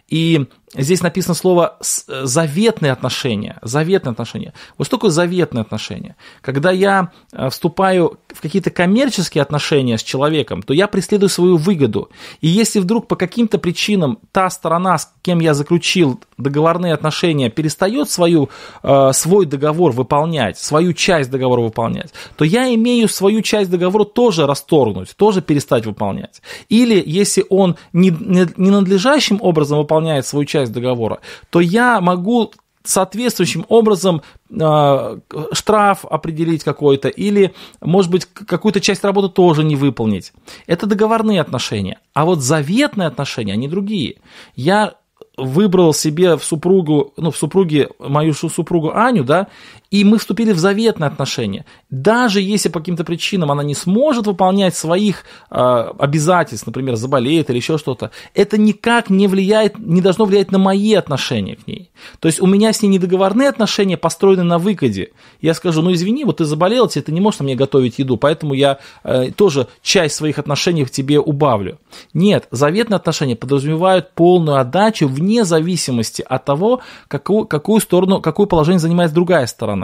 [0.08, 3.58] И Здесь написано слово э, заветные отношения.
[3.62, 4.52] Заветные отношения.
[4.78, 6.14] Вот что такое заветные отношения?
[6.42, 12.10] Когда я э, вступаю в какие-то коммерческие отношения с человеком, то я преследую свою выгоду.
[12.40, 18.08] И если вдруг по каким-то причинам та сторона, с кем я заключил договорные отношения, перестает
[18.08, 18.48] свою,
[18.84, 24.46] э, свой договор выполнять, свою часть договора выполнять, то я имею свою часть договора тоже
[24.46, 26.42] расторгнуть, тоже перестать выполнять.
[26.68, 31.20] Или если он ненадлежащим образом выполняет свою часть часть договора,
[31.50, 35.18] то я могу соответствующим образом э,
[35.52, 40.32] штраф определить какой-то или, может быть, какую-то часть работы тоже не выполнить.
[40.66, 41.98] Это договорные отношения.
[42.14, 44.16] А вот заветные отношения, они другие.
[44.56, 44.94] Я
[45.36, 49.48] выбрал себе в супругу, ну, в супруге, мою супругу Аню, да,
[49.90, 51.64] и мы вступили в заветные отношения.
[51.90, 55.56] Даже если по каким-то причинам она не сможет выполнять своих э,
[55.98, 60.94] обязательств, например, заболеет или еще что-то, это никак не влияет, не должно влиять на мои
[60.94, 61.90] отношения к ней.
[62.20, 65.10] То есть у меня с ней недоговорные отношения построены на выходе.
[65.40, 68.16] Я скажу, ну извини, вот ты заболел, тебе ты не можешь на мне готовить еду,
[68.16, 71.78] поэтому я э, тоже часть своих отношений к тебе убавлю.
[72.14, 78.78] Нет, заветные отношения подразумевают полную отдачу вне зависимости от того, какую, какую сторону, какое положение
[78.78, 79.79] занимает другая сторона.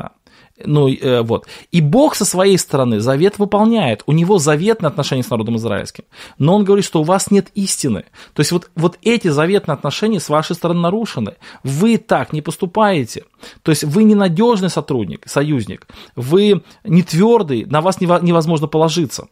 [0.64, 1.46] Ну, э, вот.
[1.70, 4.02] И Бог со своей стороны завет выполняет.
[4.06, 6.04] У него заветные отношения с народом израильским.
[6.38, 8.04] Но он говорит, что у вас нет истины.
[8.32, 11.34] То есть вот, вот эти заветные отношения с вашей стороны нарушены.
[11.62, 13.24] Вы так не поступаете.
[13.62, 15.86] То есть вы ненадежный сотрудник, союзник.
[16.14, 19.28] Вы не твердый, на вас невозможно положиться.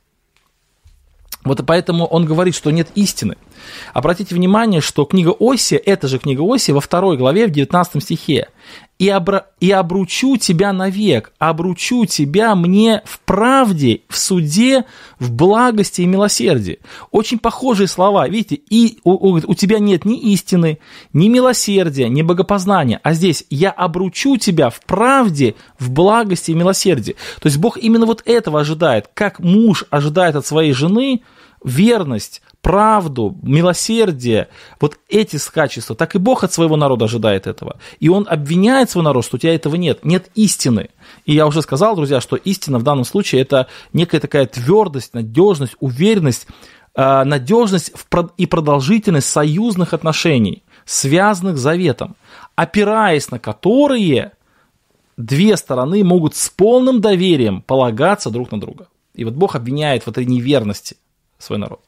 [1.45, 3.37] Вот поэтому он говорит, что нет истины.
[3.93, 8.49] Обратите внимание, что книга Оси, эта же книга Оси во второй главе, в 19 стихе
[8.99, 9.47] и, обра...
[9.61, 14.85] и обручу тебя навек, обручу тебя мне в правде, в суде,
[15.19, 16.79] в благости и милосердии.
[17.11, 20.79] Очень похожие слова, видите, и у, у, у тебя нет ни истины,
[21.13, 27.17] ни милосердия, ни богопознания, а здесь я обручу тебя в правде, в благости и милосердии.
[27.41, 31.23] То есть Бог именно вот этого ожидает, как муж ожидает от своей жены
[31.65, 34.49] верность, правду, милосердие,
[34.81, 37.77] вот эти качества, так и Бог от своего народа ожидает этого.
[38.01, 40.89] И Он обвиняет свой народ, что у тебя этого нет, нет истины.
[41.27, 45.77] И я уже сказал, друзья, что истина в данном случае это некая такая твердость, надежность,
[45.79, 46.47] уверенность,
[46.95, 47.93] а, надежность
[48.39, 52.17] и продолжительность союзных отношений, связанных заветом,
[52.57, 54.33] опираясь на которые
[55.19, 58.89] две стороны могут с полным доверием полагаться друг на друга.
[59.15, 60.97] И вот Бог обвиняет в этой неверности
[61.39, 61.83] свой народ.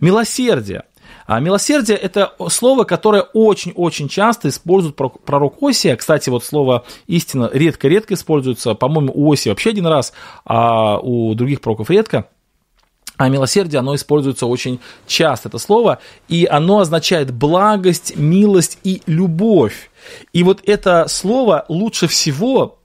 [0.00, 0.84] Милосердие.
[1.26, 5.96] А милосердие– это слово, которое очень-очень часто использует пророк Осия.
[5.96, 8.74] Кстати, вот слово «истина» редко-редко используется.
[8.74, 10.12] По-моему, у Осия вообще один раз,
[10.44, 12.28] а у других пророков редко.
[13.16, 19.90] А милосердие, оно используется очень часто, это слово, и оно означает благость, милость и любовь.
[20.32, 22.78] И вот это слово лучше всего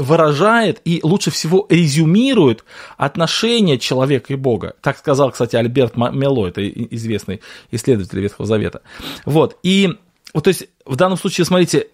[0.00, 2.64] выражает и лучше всего резюмирует
[2.96, 4.74] отношения человека и Бога.
[4.80, 8.82] Так сказал, кстати, Альберт Мело, это известный исследователь Ветхого Завета.
[9.24, 9.90] Вот, и
[10.32, 11.88] вот, то есть, в данном случае, смотрите,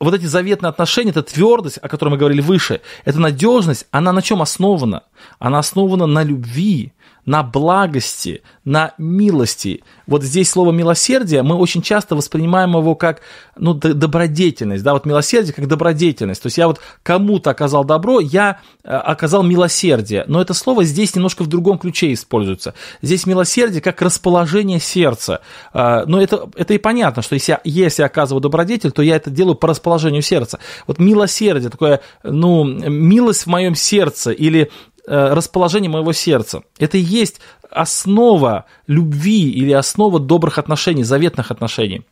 [0.00, 4.22] вот эти заветные отношения, эта твердость, о которой мы говорили выше, эта надежность, она на
[4.22, 5.04] чем основана?
[5.38, 6.92] Она основана на любви,
[7.26, 9.82] на благости, на милости.
[10.06, 13.22] Вот здесь слово милосердие, мы очень часто воспринимаем его как
[13.56, 16.42] ну, добродетельность, да, вот милосердие как добродетельность.
[16.42, 20.24] То есть я вот кому-то оказал добро, я э, оказал милосердие.
[20.26, 22.74] Но это слово здесь немножко в другом ключе используется.
[23.00, 25.40] Здесь милосердие как расположение сердца.
[25.72, 29.16] Э, но это, это и понятно, что если я, если я оказываю добродетель, то я
[29.16, 29.83] это делаю по расположению
[30.22, 30.58] сердца.
[30.86, 34.70] Вот милосердие, такое, ну, милость в моем сердце или
[35.06, 36.62] Э, расположение моего сердца.
[36.78, 37.38] Это и есть
[37.70, 42.06] основа любви или основа добрых отношений, заветных отношений.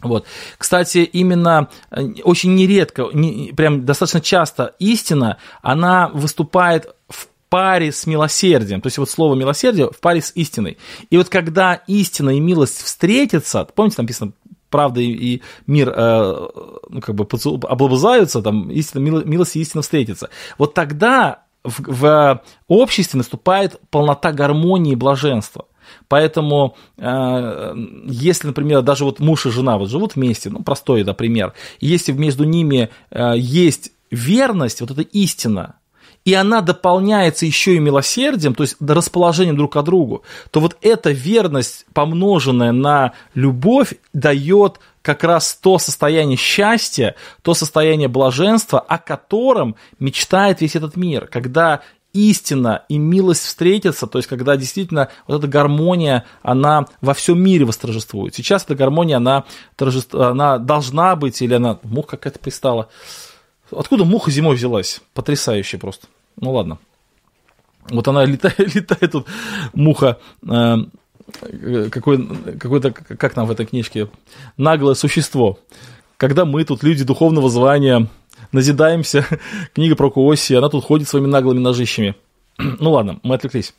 [0.00, 0.26] Вот.
[0.56, 8.06] Кстати, именно э, очень нередко, не, прям достаточно часто истина, она выступает в паре с
[8.06, 8.80] милосердием.
[8.80, 10.78] То есть вот слово милосердие в паре с истиной.
[11.10, 14.32] И вот когда истина и милость встретятся, помните, там написано,
[14.70, 16.48] правда и мир э,
[16.88, 17.26] ну, как бы
[17.68, 20.30] облобызаются, там истина, милость и истина встретятся.
[20.58, 25.66] Вот тогда в, в обществе наступает полнота гармонии и блаженства.
[26.08, 27.74] Поэтому, э,
[28.06, 32.12] если, например, даже вот муж и жена вот живут вместе, ну, простой, да, пример, если
[32.12, 35.76] между ними э, есть верность, вот эта истина,
[36.24, 41.10] и она дополняется еще и милосердием, то есть расположением друг к другу, то вот эта
[41.10, 49.76] верность, помноженная на любовь, дает как раз то состояние счастья, то состояние блаженства, о котором
[49.98, 51.80] мечтает весь этот мир, когда
[52.12, 57.64] истина и милость встретятся, то есть когда действительно вот эта гармония, она во всем мире
[57.64, 58.34] восторжествует.
[58.34, 59.44] Сейчас эта гармония, она,
[59.76, 60.14] торжеств...
[60.14, 62.88] она должна быть, или она, муха какая-то пристала.
[63.72, 65.00] Откуда муха зимой взялась?
[65.14, 66.06] Потрясающе просто.
[66.36, 66.78] Ну ладно.
[67.88, 69.26] Вот она летает, летает тут,
[69.72, 70.76] муха, э,
[71.90, 72.26] какой,
[72.58, 74.08] какой-то, как нам в этой книжке,
[74.56, 75.58] наглое существо.
[76.16, 78.08] Когда мы тут, люди духовного звания,
[78.52, 79.26] назидаемся,
[79.74, 82.14] книга про Куоси, она тут ходит своими наглыми ножищами.
[82.58, 83.74] ну ладно, мы отвлеклись.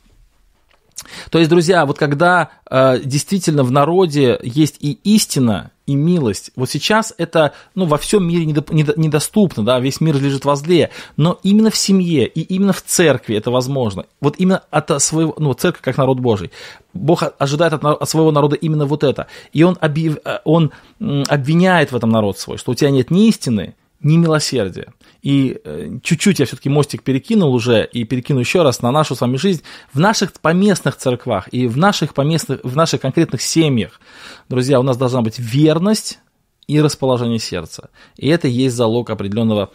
[1.30, 6.70] То есть, друзья, вот когда э, действительно в народе есть и истина, и милость, вот
[6.70, 11.76] сейчас это ну, во всем мире недоступно, да, весь мир лежит возле, но именно в
[11.76, 14.06] семье и именно в церкви это возможно.
[14.20, 16.50] Вот именно от своего, ну, церковь как народ Божий.
[16.94, 19.26] Бог ожидает от, от своего народа именно вот это.
[19.52, 23.28] И он, объяв, э, он обвиняет в этом народ свой, что у тебя нет ни
[23.28, 24.92] истины, ни милосердия.
[25.22, 29.20] И э, чуть-чуть я все-таки мостик перекинул уже и перекину еще раз на нашу с
[29.20, 34.00] вами жизнь в наших поместных церквах и в наших поместных, в наших конкретных семьях.
[34.48, 36.18] Друзья, у нас должна быть верность
[36.66, 37.90] и расположение сердца.
[38.16, 39.70] И это есть залог определенного,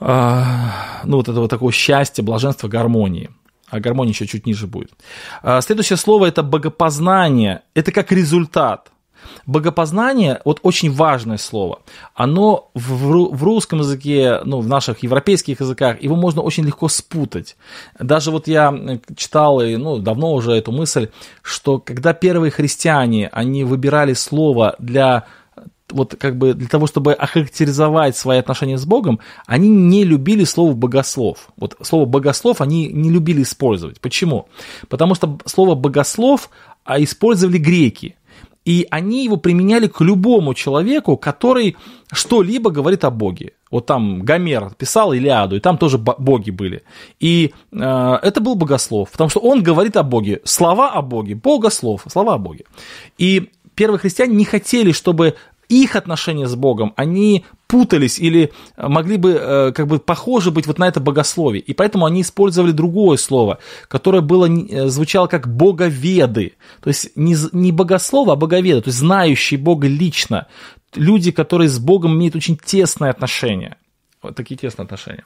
[0.00, 0.42] э,
[1.04, 3.30] ну, вот этого такого счастья, блаженства, гармонии.
[3.70, 4.92] А гармония еще чуть ниже будет.
[5.42, 7.62] А, следующее слово это богопознание.
[7.74, 8.92] Это как результат.
[9.46, 11.80] Богопознание, вот очень важное слово,
[12.14, 17.56] оно в, в русском языке, ну, в наших европейских языках, его можно очень легко спутать.
[17.98, 21.08] Даже вот я читал, и, ну, давно уже эту мысль,
[21.42, 25.26] что когда первые христиане, они выбирали слово для
[25.90, 30.72] вот как бы для того, чтобы охарактеризовать свои отношения с Богом, они не любили слово
[30.72, 31.48] богослов.
[31.56, 34.00] Вот слово богослов они не любили использовать.
[34.00, 34.48] Почему?
[34.88, 36.50] Потому что слово богослов
[36.84, 38.16] а использовали греки.
[38.64, 41.76] И они его применяли к любому человеку, который
[42.12, 43.52] что-либо говорит о Боге.
[43.70, 46.82] Вот там Гомер писал Илиаду, и там тоже боги были.
[47.20, 50.40] И э, это был богослов, потому что он говорит о Боге.
[50.44, 52.64] Слова о Боге, богослов, слова о Боге.
[53.18, 55.34] И первые христиане не хотели, чтобы
[55.68, 60.78] их отношения с Богом, они путались или могли бы э, как бы похожи быть вот
[60.78, 61.62] на это богословие.
[61.62, 66.54] И поэтому они использовали другое слово, которое было, э, звучало как боговеды.
[66.80, 70.46] То есть не, не богослово, а боговеды, то есть знающие Бога лично.
[70.94, 73.76] Люди, которые с Богом имеют очень тесные отношения.
[74.22, 75.24] Вот такие тесные отношения.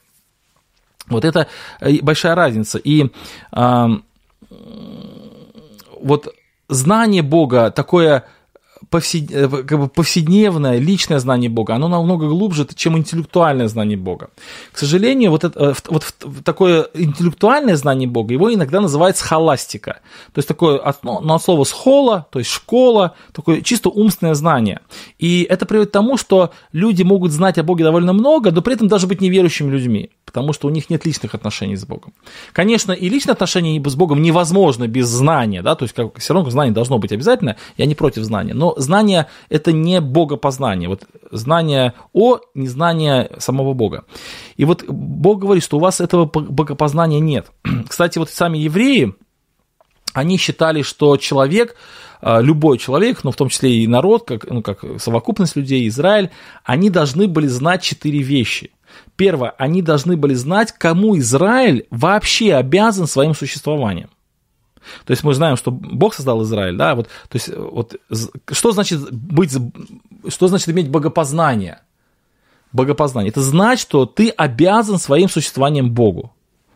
[1.08, 1.48] Вот это
[1.80, 2.78] э, большая разница.
[2.78, 3.10] И
[3.52, 3.86] э,
[6.00, 6.34] вот
[6.68, 8.24] знание Бога такое
[8.90, 9.30] повсед...
[9.30, 14.30] Э, как бы повседневное, личное знание Бога, оно намного глубже, чем интеллектуальное знание Бога.
[14.72, 20.00] К сожалению, вот, это, э, вот такое интеллектуальное знание Бога, его иногда называют схоластика.
[20.32, 24.80] То есть такое ну, от слова схола, то есть школа, такое чисто умственное знание.
[25.18, 28.74] И это приводит к тому, что люди могут знать о Боге довольно много, но при
[28.74, 32.12] этом даже быть неверующими людьми потому что у них нет личных отношений с Богом.
[32.52, 36.50] Конечно, и личные отношения с Богом невозможно без знания, да, то есть как, все равно
[36.50, 41.94] знание должно быть обязательно, я не против знания, но знание– это не богопознание, вот знание
[42.12, 44.04] о, не знание самого Бога.
[44.56, 47.50] И вот Бог говорит, что у вас этого богопознания нет.
[47.88, 49.14] Кстати, вот сами евреи,
[50.14, 51.76] они считали, что человек,
[52.20, 56.30] а, любой человек, ну, в том числе и народ, как, ну, как совокупность людей, Израиль,
[56.64, 58.70] они должны были знать четыре вещи.
[59.16, 64.10] Первое, они должны были знать, кому Израиль вообще обязан своим существованием.
[65.04, 67.96] То есть мы знаем, что Бог создал Израиль, да, вот, то есть вот,
[68.50, 69.56] что значит быть,
[70.28, 71.80] что значит иметь богопознание?
[72.72, 73.30] Богопознание.
[73.30, 76.32] Это значит, что ты обязан своим существованием Богу.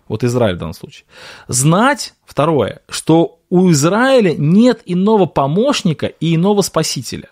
[0.08, 1.04] Вот Израиль в данном случае.
[1.48, 7.28] Знать, второе, что у Израиля нет иного помощника и иного спасителя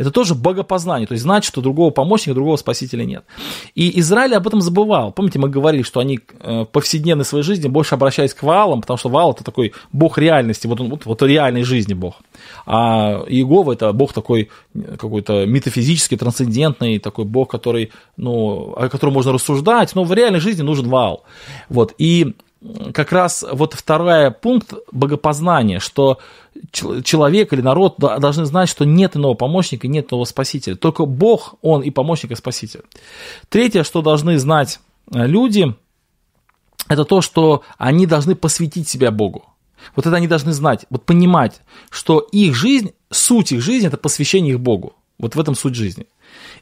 [0.00, 3.22] это тоже богопознание, то есть знать, что другого помощника, другого спасителя нет.
[3.74, 5.12] И Израиль об этом забывал.
[5.12, 8.96] Помните, мы говорили, что они э, в повседневной своей жизни больше обращались к Ваалам, потому
[8.96, 12.14] что Ваал это такой бог реальности, вот он вот, вот реальной жизни бог.
[12.64, 19.32] А Иегова это бог такой какой-то метафизический, трансцендентный, такой бог, который, ну, о котором можно
[19.32, 21.24] рассуждать, но в реальной жизни нужен Ваал.
[21.68, 21.92] Вот.
[21.98, 22.36] И
[22.92, 26.18] как раз вот второй пункт богопознания, что
[26.72, 30.76] человек или народ должны знать, что нет иного помощника, нет иного спасителя.
[30.76, 32.82] Только Бог, Он и помощник, и спаситель.
[33.48, 34.80] Третье, что должны знать
[35.12, 35.74] э, люди,
[36.88, 39.44] это то, что они должны посвятить себя Богу.
[39.96, 44.54] Вот это они должны знать, вот понимать, что их жизнь, суть их жизни– это посвящение
[44.54, 44.94] их Богу.
[45.18, 46.06] Вот в этом суть жизни.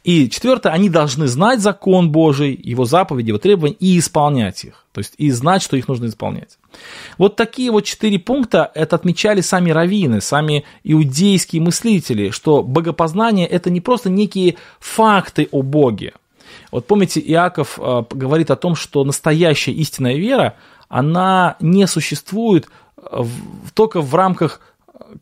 [0.05, 4.87] И четвертое, они должны знать закон Божий, его заповеди, его требования и исполнять их.
[4.99, 6.59] То есть и знать, что их нужно исполнять.
[7.19, 13.71] Вот такие вот четыре пункта это отмечали сами раввины, сами иудейские мыслители, что богопознание это
[13.71, 16.15] не просто некие факты о Боге.
[16.73, 20.57] Вот помните, Иаков э, говорит о том, что настоящая истинная вера,
[20.89, 24.61] она не существует в, только в рамках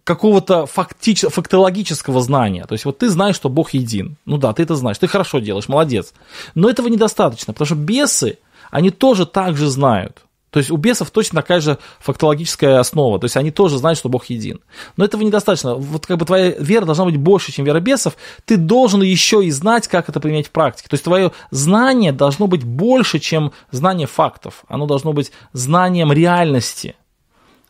[0.05, 2.65] какого-то фактич, фактологического знания.
[2.65, 4.17] То есть вот ты знаешь, что Бог един.
[4.25, 6.15] Ну да, ты это знаешь, ты хорошо делаешь, молодец.
[6.55, 8.39] Но этого недостаточно, потому что бесы,
[8.71, 10.27] они тоже так же знают.
[10.51, 13.19] То есть у бесов точно такая же фактологическая основа.
[13.19, 14.61] То есть они тоже знают, что Бог един.
[14.97, 15.75] Но этого недостаточно.
[15.75, 18.17] Вот как бы твоя вера должна быть больше, чем вера бесов.
[18.47, 20.89] Ты должен еще и знать, как это применять в практике.
[20.89, 24.65] То есть твое знание должно быть больше, чем знание фактов.
[24.67, 26.95] Оно должно быть знанием реальности.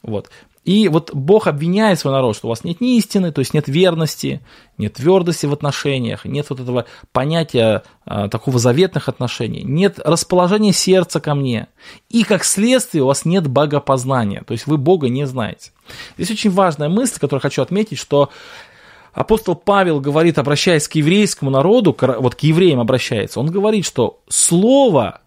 [0.03, 0.31] Вот.
[0.67, 3.69] И вот Бог обвиняет свой народ, что у вас нет ни истины, то есть нет
[3.69, 4.41] верности,
[4.79, 11.21] нет твердости в отношениях, нет вот этого понятия а, такого заветных отношений, нет расположения сердца
[11.21, 11.69] ко мне.
[12.11, 15.71] И как следствие у вас нет богопознания, то есть вы Бога не знаете.
[16.17, 18.31] Здесь очень важная мысль, которую хочу отметить, что
[19.13, 25.21] апостол Павел говорит, обращаясь к еврейскому народу, вот к евреям обращается, он говорит, что слово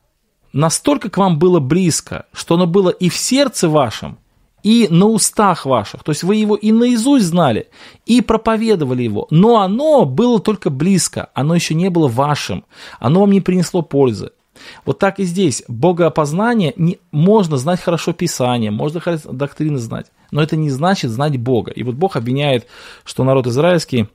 [0.52, 4.18] настолько к вам было близко, что оно было и в сердце вашем,
[4.64, 6.04] и на устах ваших.
[6.04, 7.70] То есть вы его и наизусть знали,
[8.06, 9.28] и проповедовали его.
[9.30, 12.66] Но оно было только близко, оно еще не было вашим,
[13.00, 14.32] оно вам не принесло пользы.
[14.86, 15.64] Вот так и здесь.
[15.68, 19.02] Богоопознание не, можно знать хорошо Писание, можно
[19.32, 21.72] доктрины знать, но это не значит знать Бога.
[21.72, 22.68] И вот Бог обвиняет,
[23.06, 24.08] что народ израильский,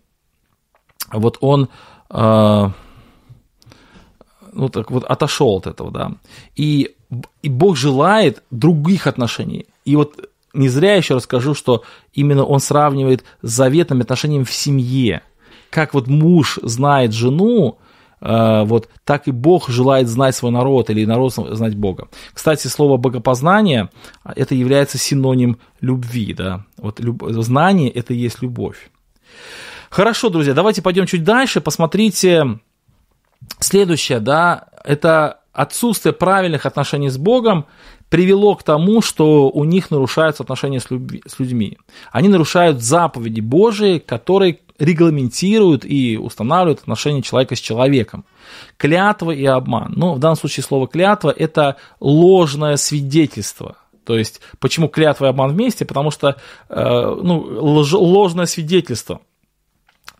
[1.12, 1.68] вот он,
[2.11, 2.70] э,
[4.53, 6.12] ну так вот, отошел от этого, да.
[6.57, 6.95] И,
[7.42, 9.66] и Бог желает других отношений.
[9.84, 11.82] И вот не зря еще расскажу, что
[12.12, 15.22] именно он сравнивает с заветными отношениями в семье.
[15.70, 17.78] Как вот муж знает жену,
[18.20, 22.09] э, вот так и Бог желает знать свой народ или народ знать Бога.
[22.32, 23.90] Кстати, слово богопознание
[24.24, 26.64] это является синоним любви, да.
[26.76, 27.24] Вот люб...
[27.28, 28.90] знание это и есть любовь.
[29.90, 31.61] Хорошо, друзья, давайте пойдем чуть дальше.
[31.61, 32.59] Посмотрите,
[33.59, 37.66] следующее, да, это отсутствие правильных отношений с Богом
[38.15, 41.79] привело к тому, что у них нарушаются отношения с, любви, с людьми.
[42.12, 48.25] Они нарушают заповеди Божии, которые регламентируют и устанавливают отношения человека с человеком.
[48.77, 49.95] Клятва и обман.
[49.97, 53.79] Ну, в данном случае слово клятва– это ложное свидетельство.
[54.05, 55.85] То есть, почему клятва и обман вместе?
[55.85, 56.37] Потому что
[56.69, 59.23] э, ну, лож, ложное свидетельство.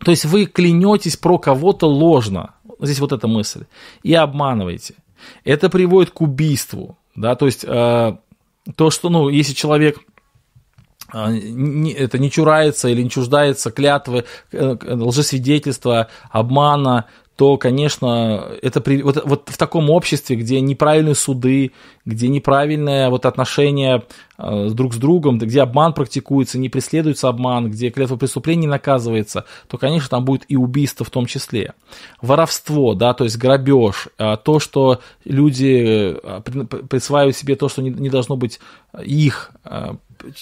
[0.03, 2.55] То есть вы клянетесь про кого-то ложно.
[2.81, 3.67] Здесь вот эта мысль.
[4.03, 4.95] И обманываете.
[5.45, 6.97] Это приводит к убийству.
[7.15, 8.17] Да, то есть э,
[8.75, 9.99] то, что, ну, если человек
[11.13, 11.17] э,
[11.97, 17.05] это не чурается или не чуждается клятвы, э, лжесвидетельства, обмана,
[17.35, 21.73] то, конечно, это при, вот, вот в таком обществе, где неправильные суды,
[22.05, 24.03] где неправильное вот отношение
[24.37, 29.77] э, друг с другом, где обман практикуется, не преследуется обман, где клятва преступления наказывается, то,
[29.77, 31.73] конечно, там будет и убийство в том числе.
[32.21, 36.41] Воровство, да, то есть грабеж, э, то, что люди э,
[36.89, 38.61] присваивают себе то, что не, не должно быть
[39.03, 39.95] их, э,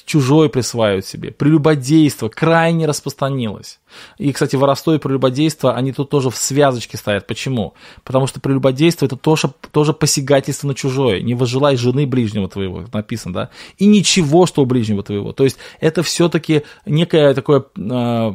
[0.05, 1.31] чужое присваивают себе.
[1.31, 3.79] Прелюбодейство крайне распространилось.
[4.17, 7.27] И, кстати, воровство и прелюбодейство, они тут тоже в связочке стоят.
[7.27, 7.73] Почему?
[8.03, 11.21] Потому что прелюбодейство это тоже, тоже посягательство на чужое.
[11.21, 13.49] Не возжелай жены ближнего твоего, написано, да?
[13.77, 15.31] И ничего, что у ближнего твоего.
[15.31, 18.33] То есть это все-таки некое такое, э,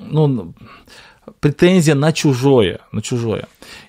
[0.00, 0.54] ну,
[1.40, 3.46] претензия на чужое, на чужое.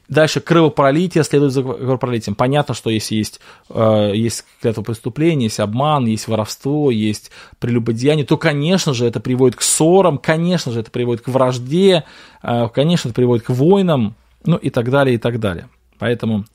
[0.08, 2.36] Дальше кровопролитие следует за кровопролитием.
[2.36, 8.38] Понятно, что если есть, э, есть какое-то преступление, есть обман, есть воровство, есть прелюбодеяние, то,
[8.38, 12.04] конечно же, это приводит к ссорам, конечно же, это приводит к вражде,
[12.44, 14.16] э, конечно, это приводит к войнам,
[14.46, 15.68] ну и так далее, и так далее.
[15.98, 16.46] Поэтому,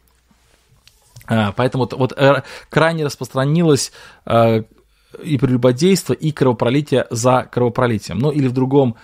[1.28, 2.18] э, поэтому вот, вот
[2.68, 3.92] крайне распространилось
[5.22, 8.18] и прелюбодейство, и кровопролитие за кровопролитием.
[8.18, 8.96] Ну или в другом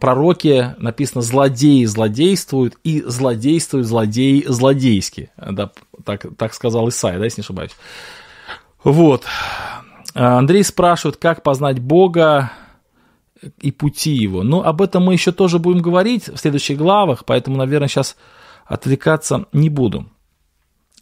[0.00, 5.30] пророке написано «злодеи злодействуют» и «злодействуют злодеи злодейски».
[5.36, 5.70] Да,
[6.04, 7.72] так, так сказал Исаия, да, если не ошибаюсь.
[8.82, 9.24] Вот.
[10.14, 12.52] Э, Андрей спрашивает, как познать Бога
[13.60, 14.42] и пути Его.
[14.42, 18.16] Ну, об этом мы еще тоже будем говорить в следующих главах, поэтому, наверное, сейчас
[18.64, 20.06] отвлекаться не буду.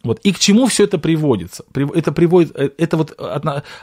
[0.07, 0.19] Вот.
[0.19, 1.63] И к чему все это приводится?
[1.73, 3.17] Это приводит, э, это вот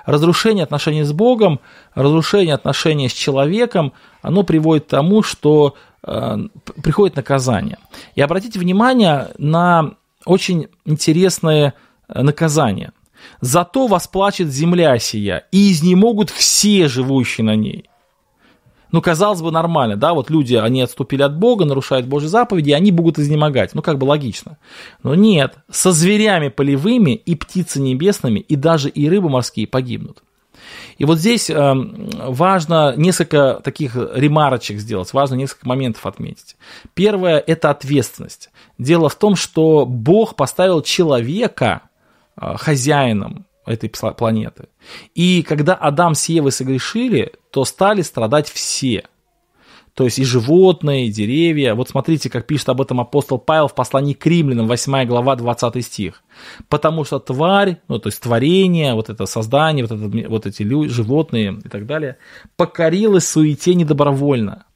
[0.07, 1.61] разрушение отношений с Богом,
[1.95, 6.39] разрушение отношений с человеком, оно приводит к тому, что э,
[6.83, 7.79] приходит наказание.
[8.15, 9.95] И обратите внимание на
[10.25, 11.75] очень интересное
[12.09, 12.93] э, наказание.
[13.41, 17.89] «Зато восплачет земля сия, и изнемогут все живущие на ней».
[18.95, 22.75] Ну, казалось бы, нормально, да, вот люди, они отступили от Бога, нарушают Божьи заповеди, и
[22.75, 23.75] они будут изнемогать.
[23.75, 24.57] Ну, как бы логично.
[25.03, 30.23] Но нет, со зверями полевыми и птицами небесными, и даже и рыбы морские погибнут.
[30.99, 36.55] И вот здесь э, важно несколько таких ремарочек сделать, важно несколько моментов отметить.
[36.95, 38.51] Первое– это ответственность.
[38.79, 41.83] Дело в том, что Бог поставил человека
[42.41, 44.69] э, хозяином этой планеты.
[45.15, 49.05] И когда Адам с Евой согрешили, то стали страдать все.
[49.95, 51.75] То есть и животные, и деревья.
[51.75, 55.85] Вот смотрите, как пишет об этом апостол Павел в послании к римлянам, 8 глава, 20
[55.85, 56.25] стих.
[56.69, 60.93] Потому что тварь, ну то есть творение, вот это создание, вот, это, вот эти люди,
[60.93, 62.19] животные и так далее,
[62.57, 64.67] покорилось суете недобровольно.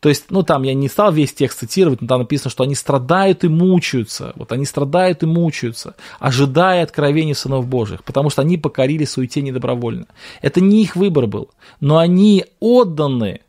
[0.00, 2.74] То есть, ну там я не стал весь текст цитировать, но там написано, что они
[2.74, 4.32] страдают и мучаются.
[4.36, 10.06] Вот они страдают и мучаются, ожидая откровений сынов Божьих, потому что они покорили суете недобровольно.
[10.42, 11.50] Это не их выбор был,
[11.80, 13.40] но они отданы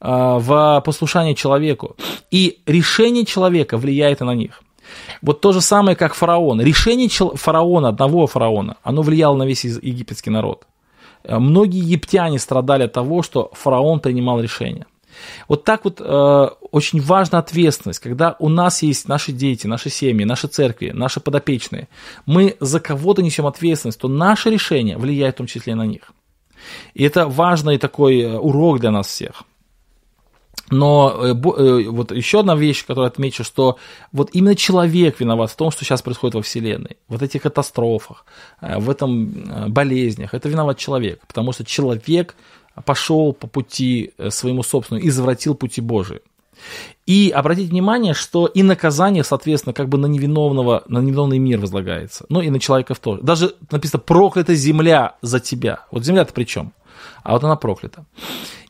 [0.00, 1.96] а, в послушание человеку.
[2.30, 4.62] И решение человека влияет и на них.
[5.22, 6.60] Вот то же самое, как фараон.
[6.60, 10.66] Решение фараона, одного фараона, оно влияло на весь египетский народ.
[11.26, 14.86] Многие египтяне страдали от того, что фараон принимал решения.
[15.48, 20.24] Вот так вот э, очень важна ответственность, когда у нас есть наши дети, наши семьи,
[20.24, 21.88] наши церкви, наши подопечные,
[22.26, 26.12] мы за кого-то несем ответственность, то наше решение влияет в том числе на них.
[26.94, 29.44] И это важный такой э, урок для нас всех.
[30.70, 33.78] Но э, э, вот еще одна вещь, которую отмечу, что
[34.12, 38.24] вот именно человек виноват в том, что сейчас происходит во Вселенной, вот этих катастрофах,
[38.60, 42.34] в этом болезнях, это виноват человек, потому что человек
[42.82, 46.20] пошел по пути э, своему собственному, извратил пути Божии.
[47.06, 52.24] И обратите внимание, что и наказание, соответственно, как бы на невиновного, на невиновный мир возлагается.
[52.28, 53.22] Ну и на человека тоже.
[53.22, 55.84] Даже написано «проклята земля за тебя».
[55.90, 56.72] Вот земля-то при чем?
[57.22, 58.06] А вот она проклята.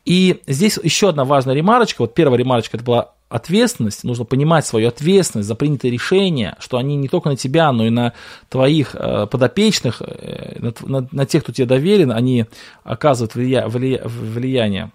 [0.05, 2.03] И здесь еще одна важная ремарочка.
[2.03, 6.95] Вот первая ремарочка это была ответственность, нужно понимать свою ответственность за принятые решения, что они
[6.95, 8.13] не только на тебя, но и на
[8.49, 12.47] твоих э, подопечных, э, на, на, на тех, кто тебе доверен, они
[12.85, 14.93] оказывают влия, влия, влияние.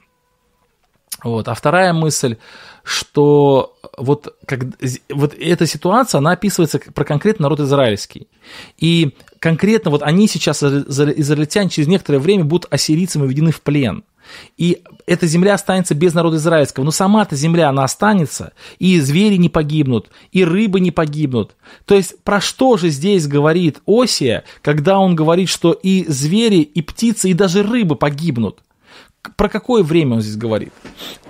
[1.22, 1.50] Вот.
[1.50, 2.38] А вторая мысль,
[2.84, 4.62] что вот, как,
[5.10, 8.30] вот эта ситуация, она описывается про конкретный народ израильский.
[8.78, 14.06] И конкретно вот они сейчас, израильтяне, через некоторое время будут ассирийцами введены в плен.
[14.58, 16.84] И эта земля останется без народа израильского.
[16.84, 21.56] Но сама-то земля, она останется, и звери не погибнут, и рыбы не погибнут.
[21.86, 26.82] То есть про что же здесь говорит Осия, когда он говорит, что и звери, и
[26.82, 28.60] птицы, и даже рыбы погибнут?
[29.36, 30.74] Про какое время он здесь говорит?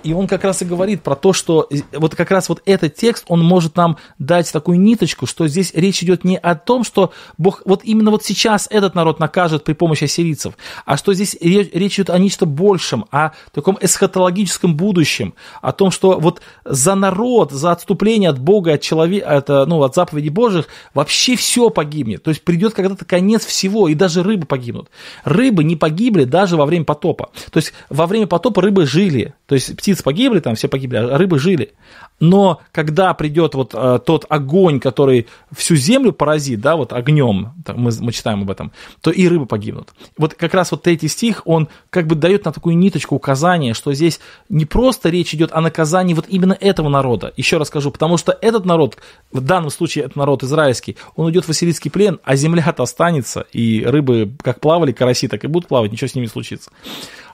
[0.02, 3.24] И он как раз и говорит про то, что вот как раз вот этот текст,
[3.28, 7.62] он может нам дать такую ниточку, что здесь речь идет не о том, что Бог
[7.64, 10.54] вот именно вот сейчас этот народ накажет при помощи ассирийцев,
[10.86, 16.18] а что здесь речь идет о нечто большем, о таком эсхатологическом будущем, о том, что
[16.18, 21.36] вот за народ, за отступление от Бога, от человека, от, ну, от заповедей Божьих вообще
[21.36, 22.22] все погибнет.
[22.22, 24.88] То есть придет когда-то конец всего, и даже рыбы погибнут.
[25.24, 27.30] Рыбы не погибли даже во время потопа.
[27.50, 29.34] То есть во время потопа рыбы жили.
[29.46, 31.72] То есть птицы погибли, там все погибли, а рыбы жили.
[32.20, 37.90] Но когда придет вот э, тот огонь, который всю землю поразит, да, вот огнем, мы,
[37.98, 39.88] мы читаем об этом, то и рыбы погибнут.
[40.16, 43.92] Вот как раз вот третий стих, он как бы дает на такую ниточку указания, что
[43.92, 47.32] здесь не просто речь идет о наказании вот именно этого народа.
[47.36, 48.98] Еще раз скажу, потому что этот народ,
[49.32, 53.82] в данном случае этот народ израильский, он идет в ассирийский плен, а земля-то останется, и
[53.84, 56.70] рыбы как плавали, караси так и будут плавать, ничего с ними не случится.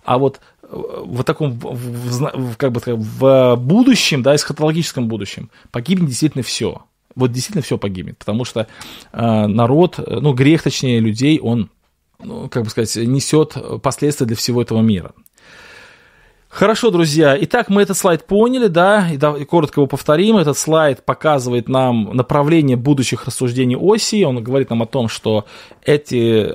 [0.07, 6.09] А вот э, в таком, в, в, как бы в будущем, да, эсхатологическом будущем, погибнет
[6.09, 6.83] действительно все.
[7.17, 8.69] вот действительно все погибнет, потому что
[9.13, 11.71] э, народ, ну, грех, точнее, людей, он,
[12.23, 15.13] ну, как бы сказать, несет последствия для всего этого мира.
[16.57, 17.37] Хорошо, друзья.
[17.39, 20.39] Итак, мы этот слайд поняли, да, и, да, и коротко его повторим.
[20.39, 24.25] Этот слайд показывает нам направление будущих рассуждений оси.
[24.25, 25.45] Он говорит нам о том, что
[25.85, 26.55] эти,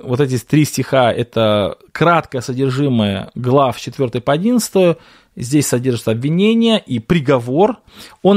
[0.00, 4.96] вот эти три стиха– это краткое содержимое глав 4 по 11.
[5.34, 7.78] Здесь содержится обвинение и приговор.
[8.22, 8.30] Он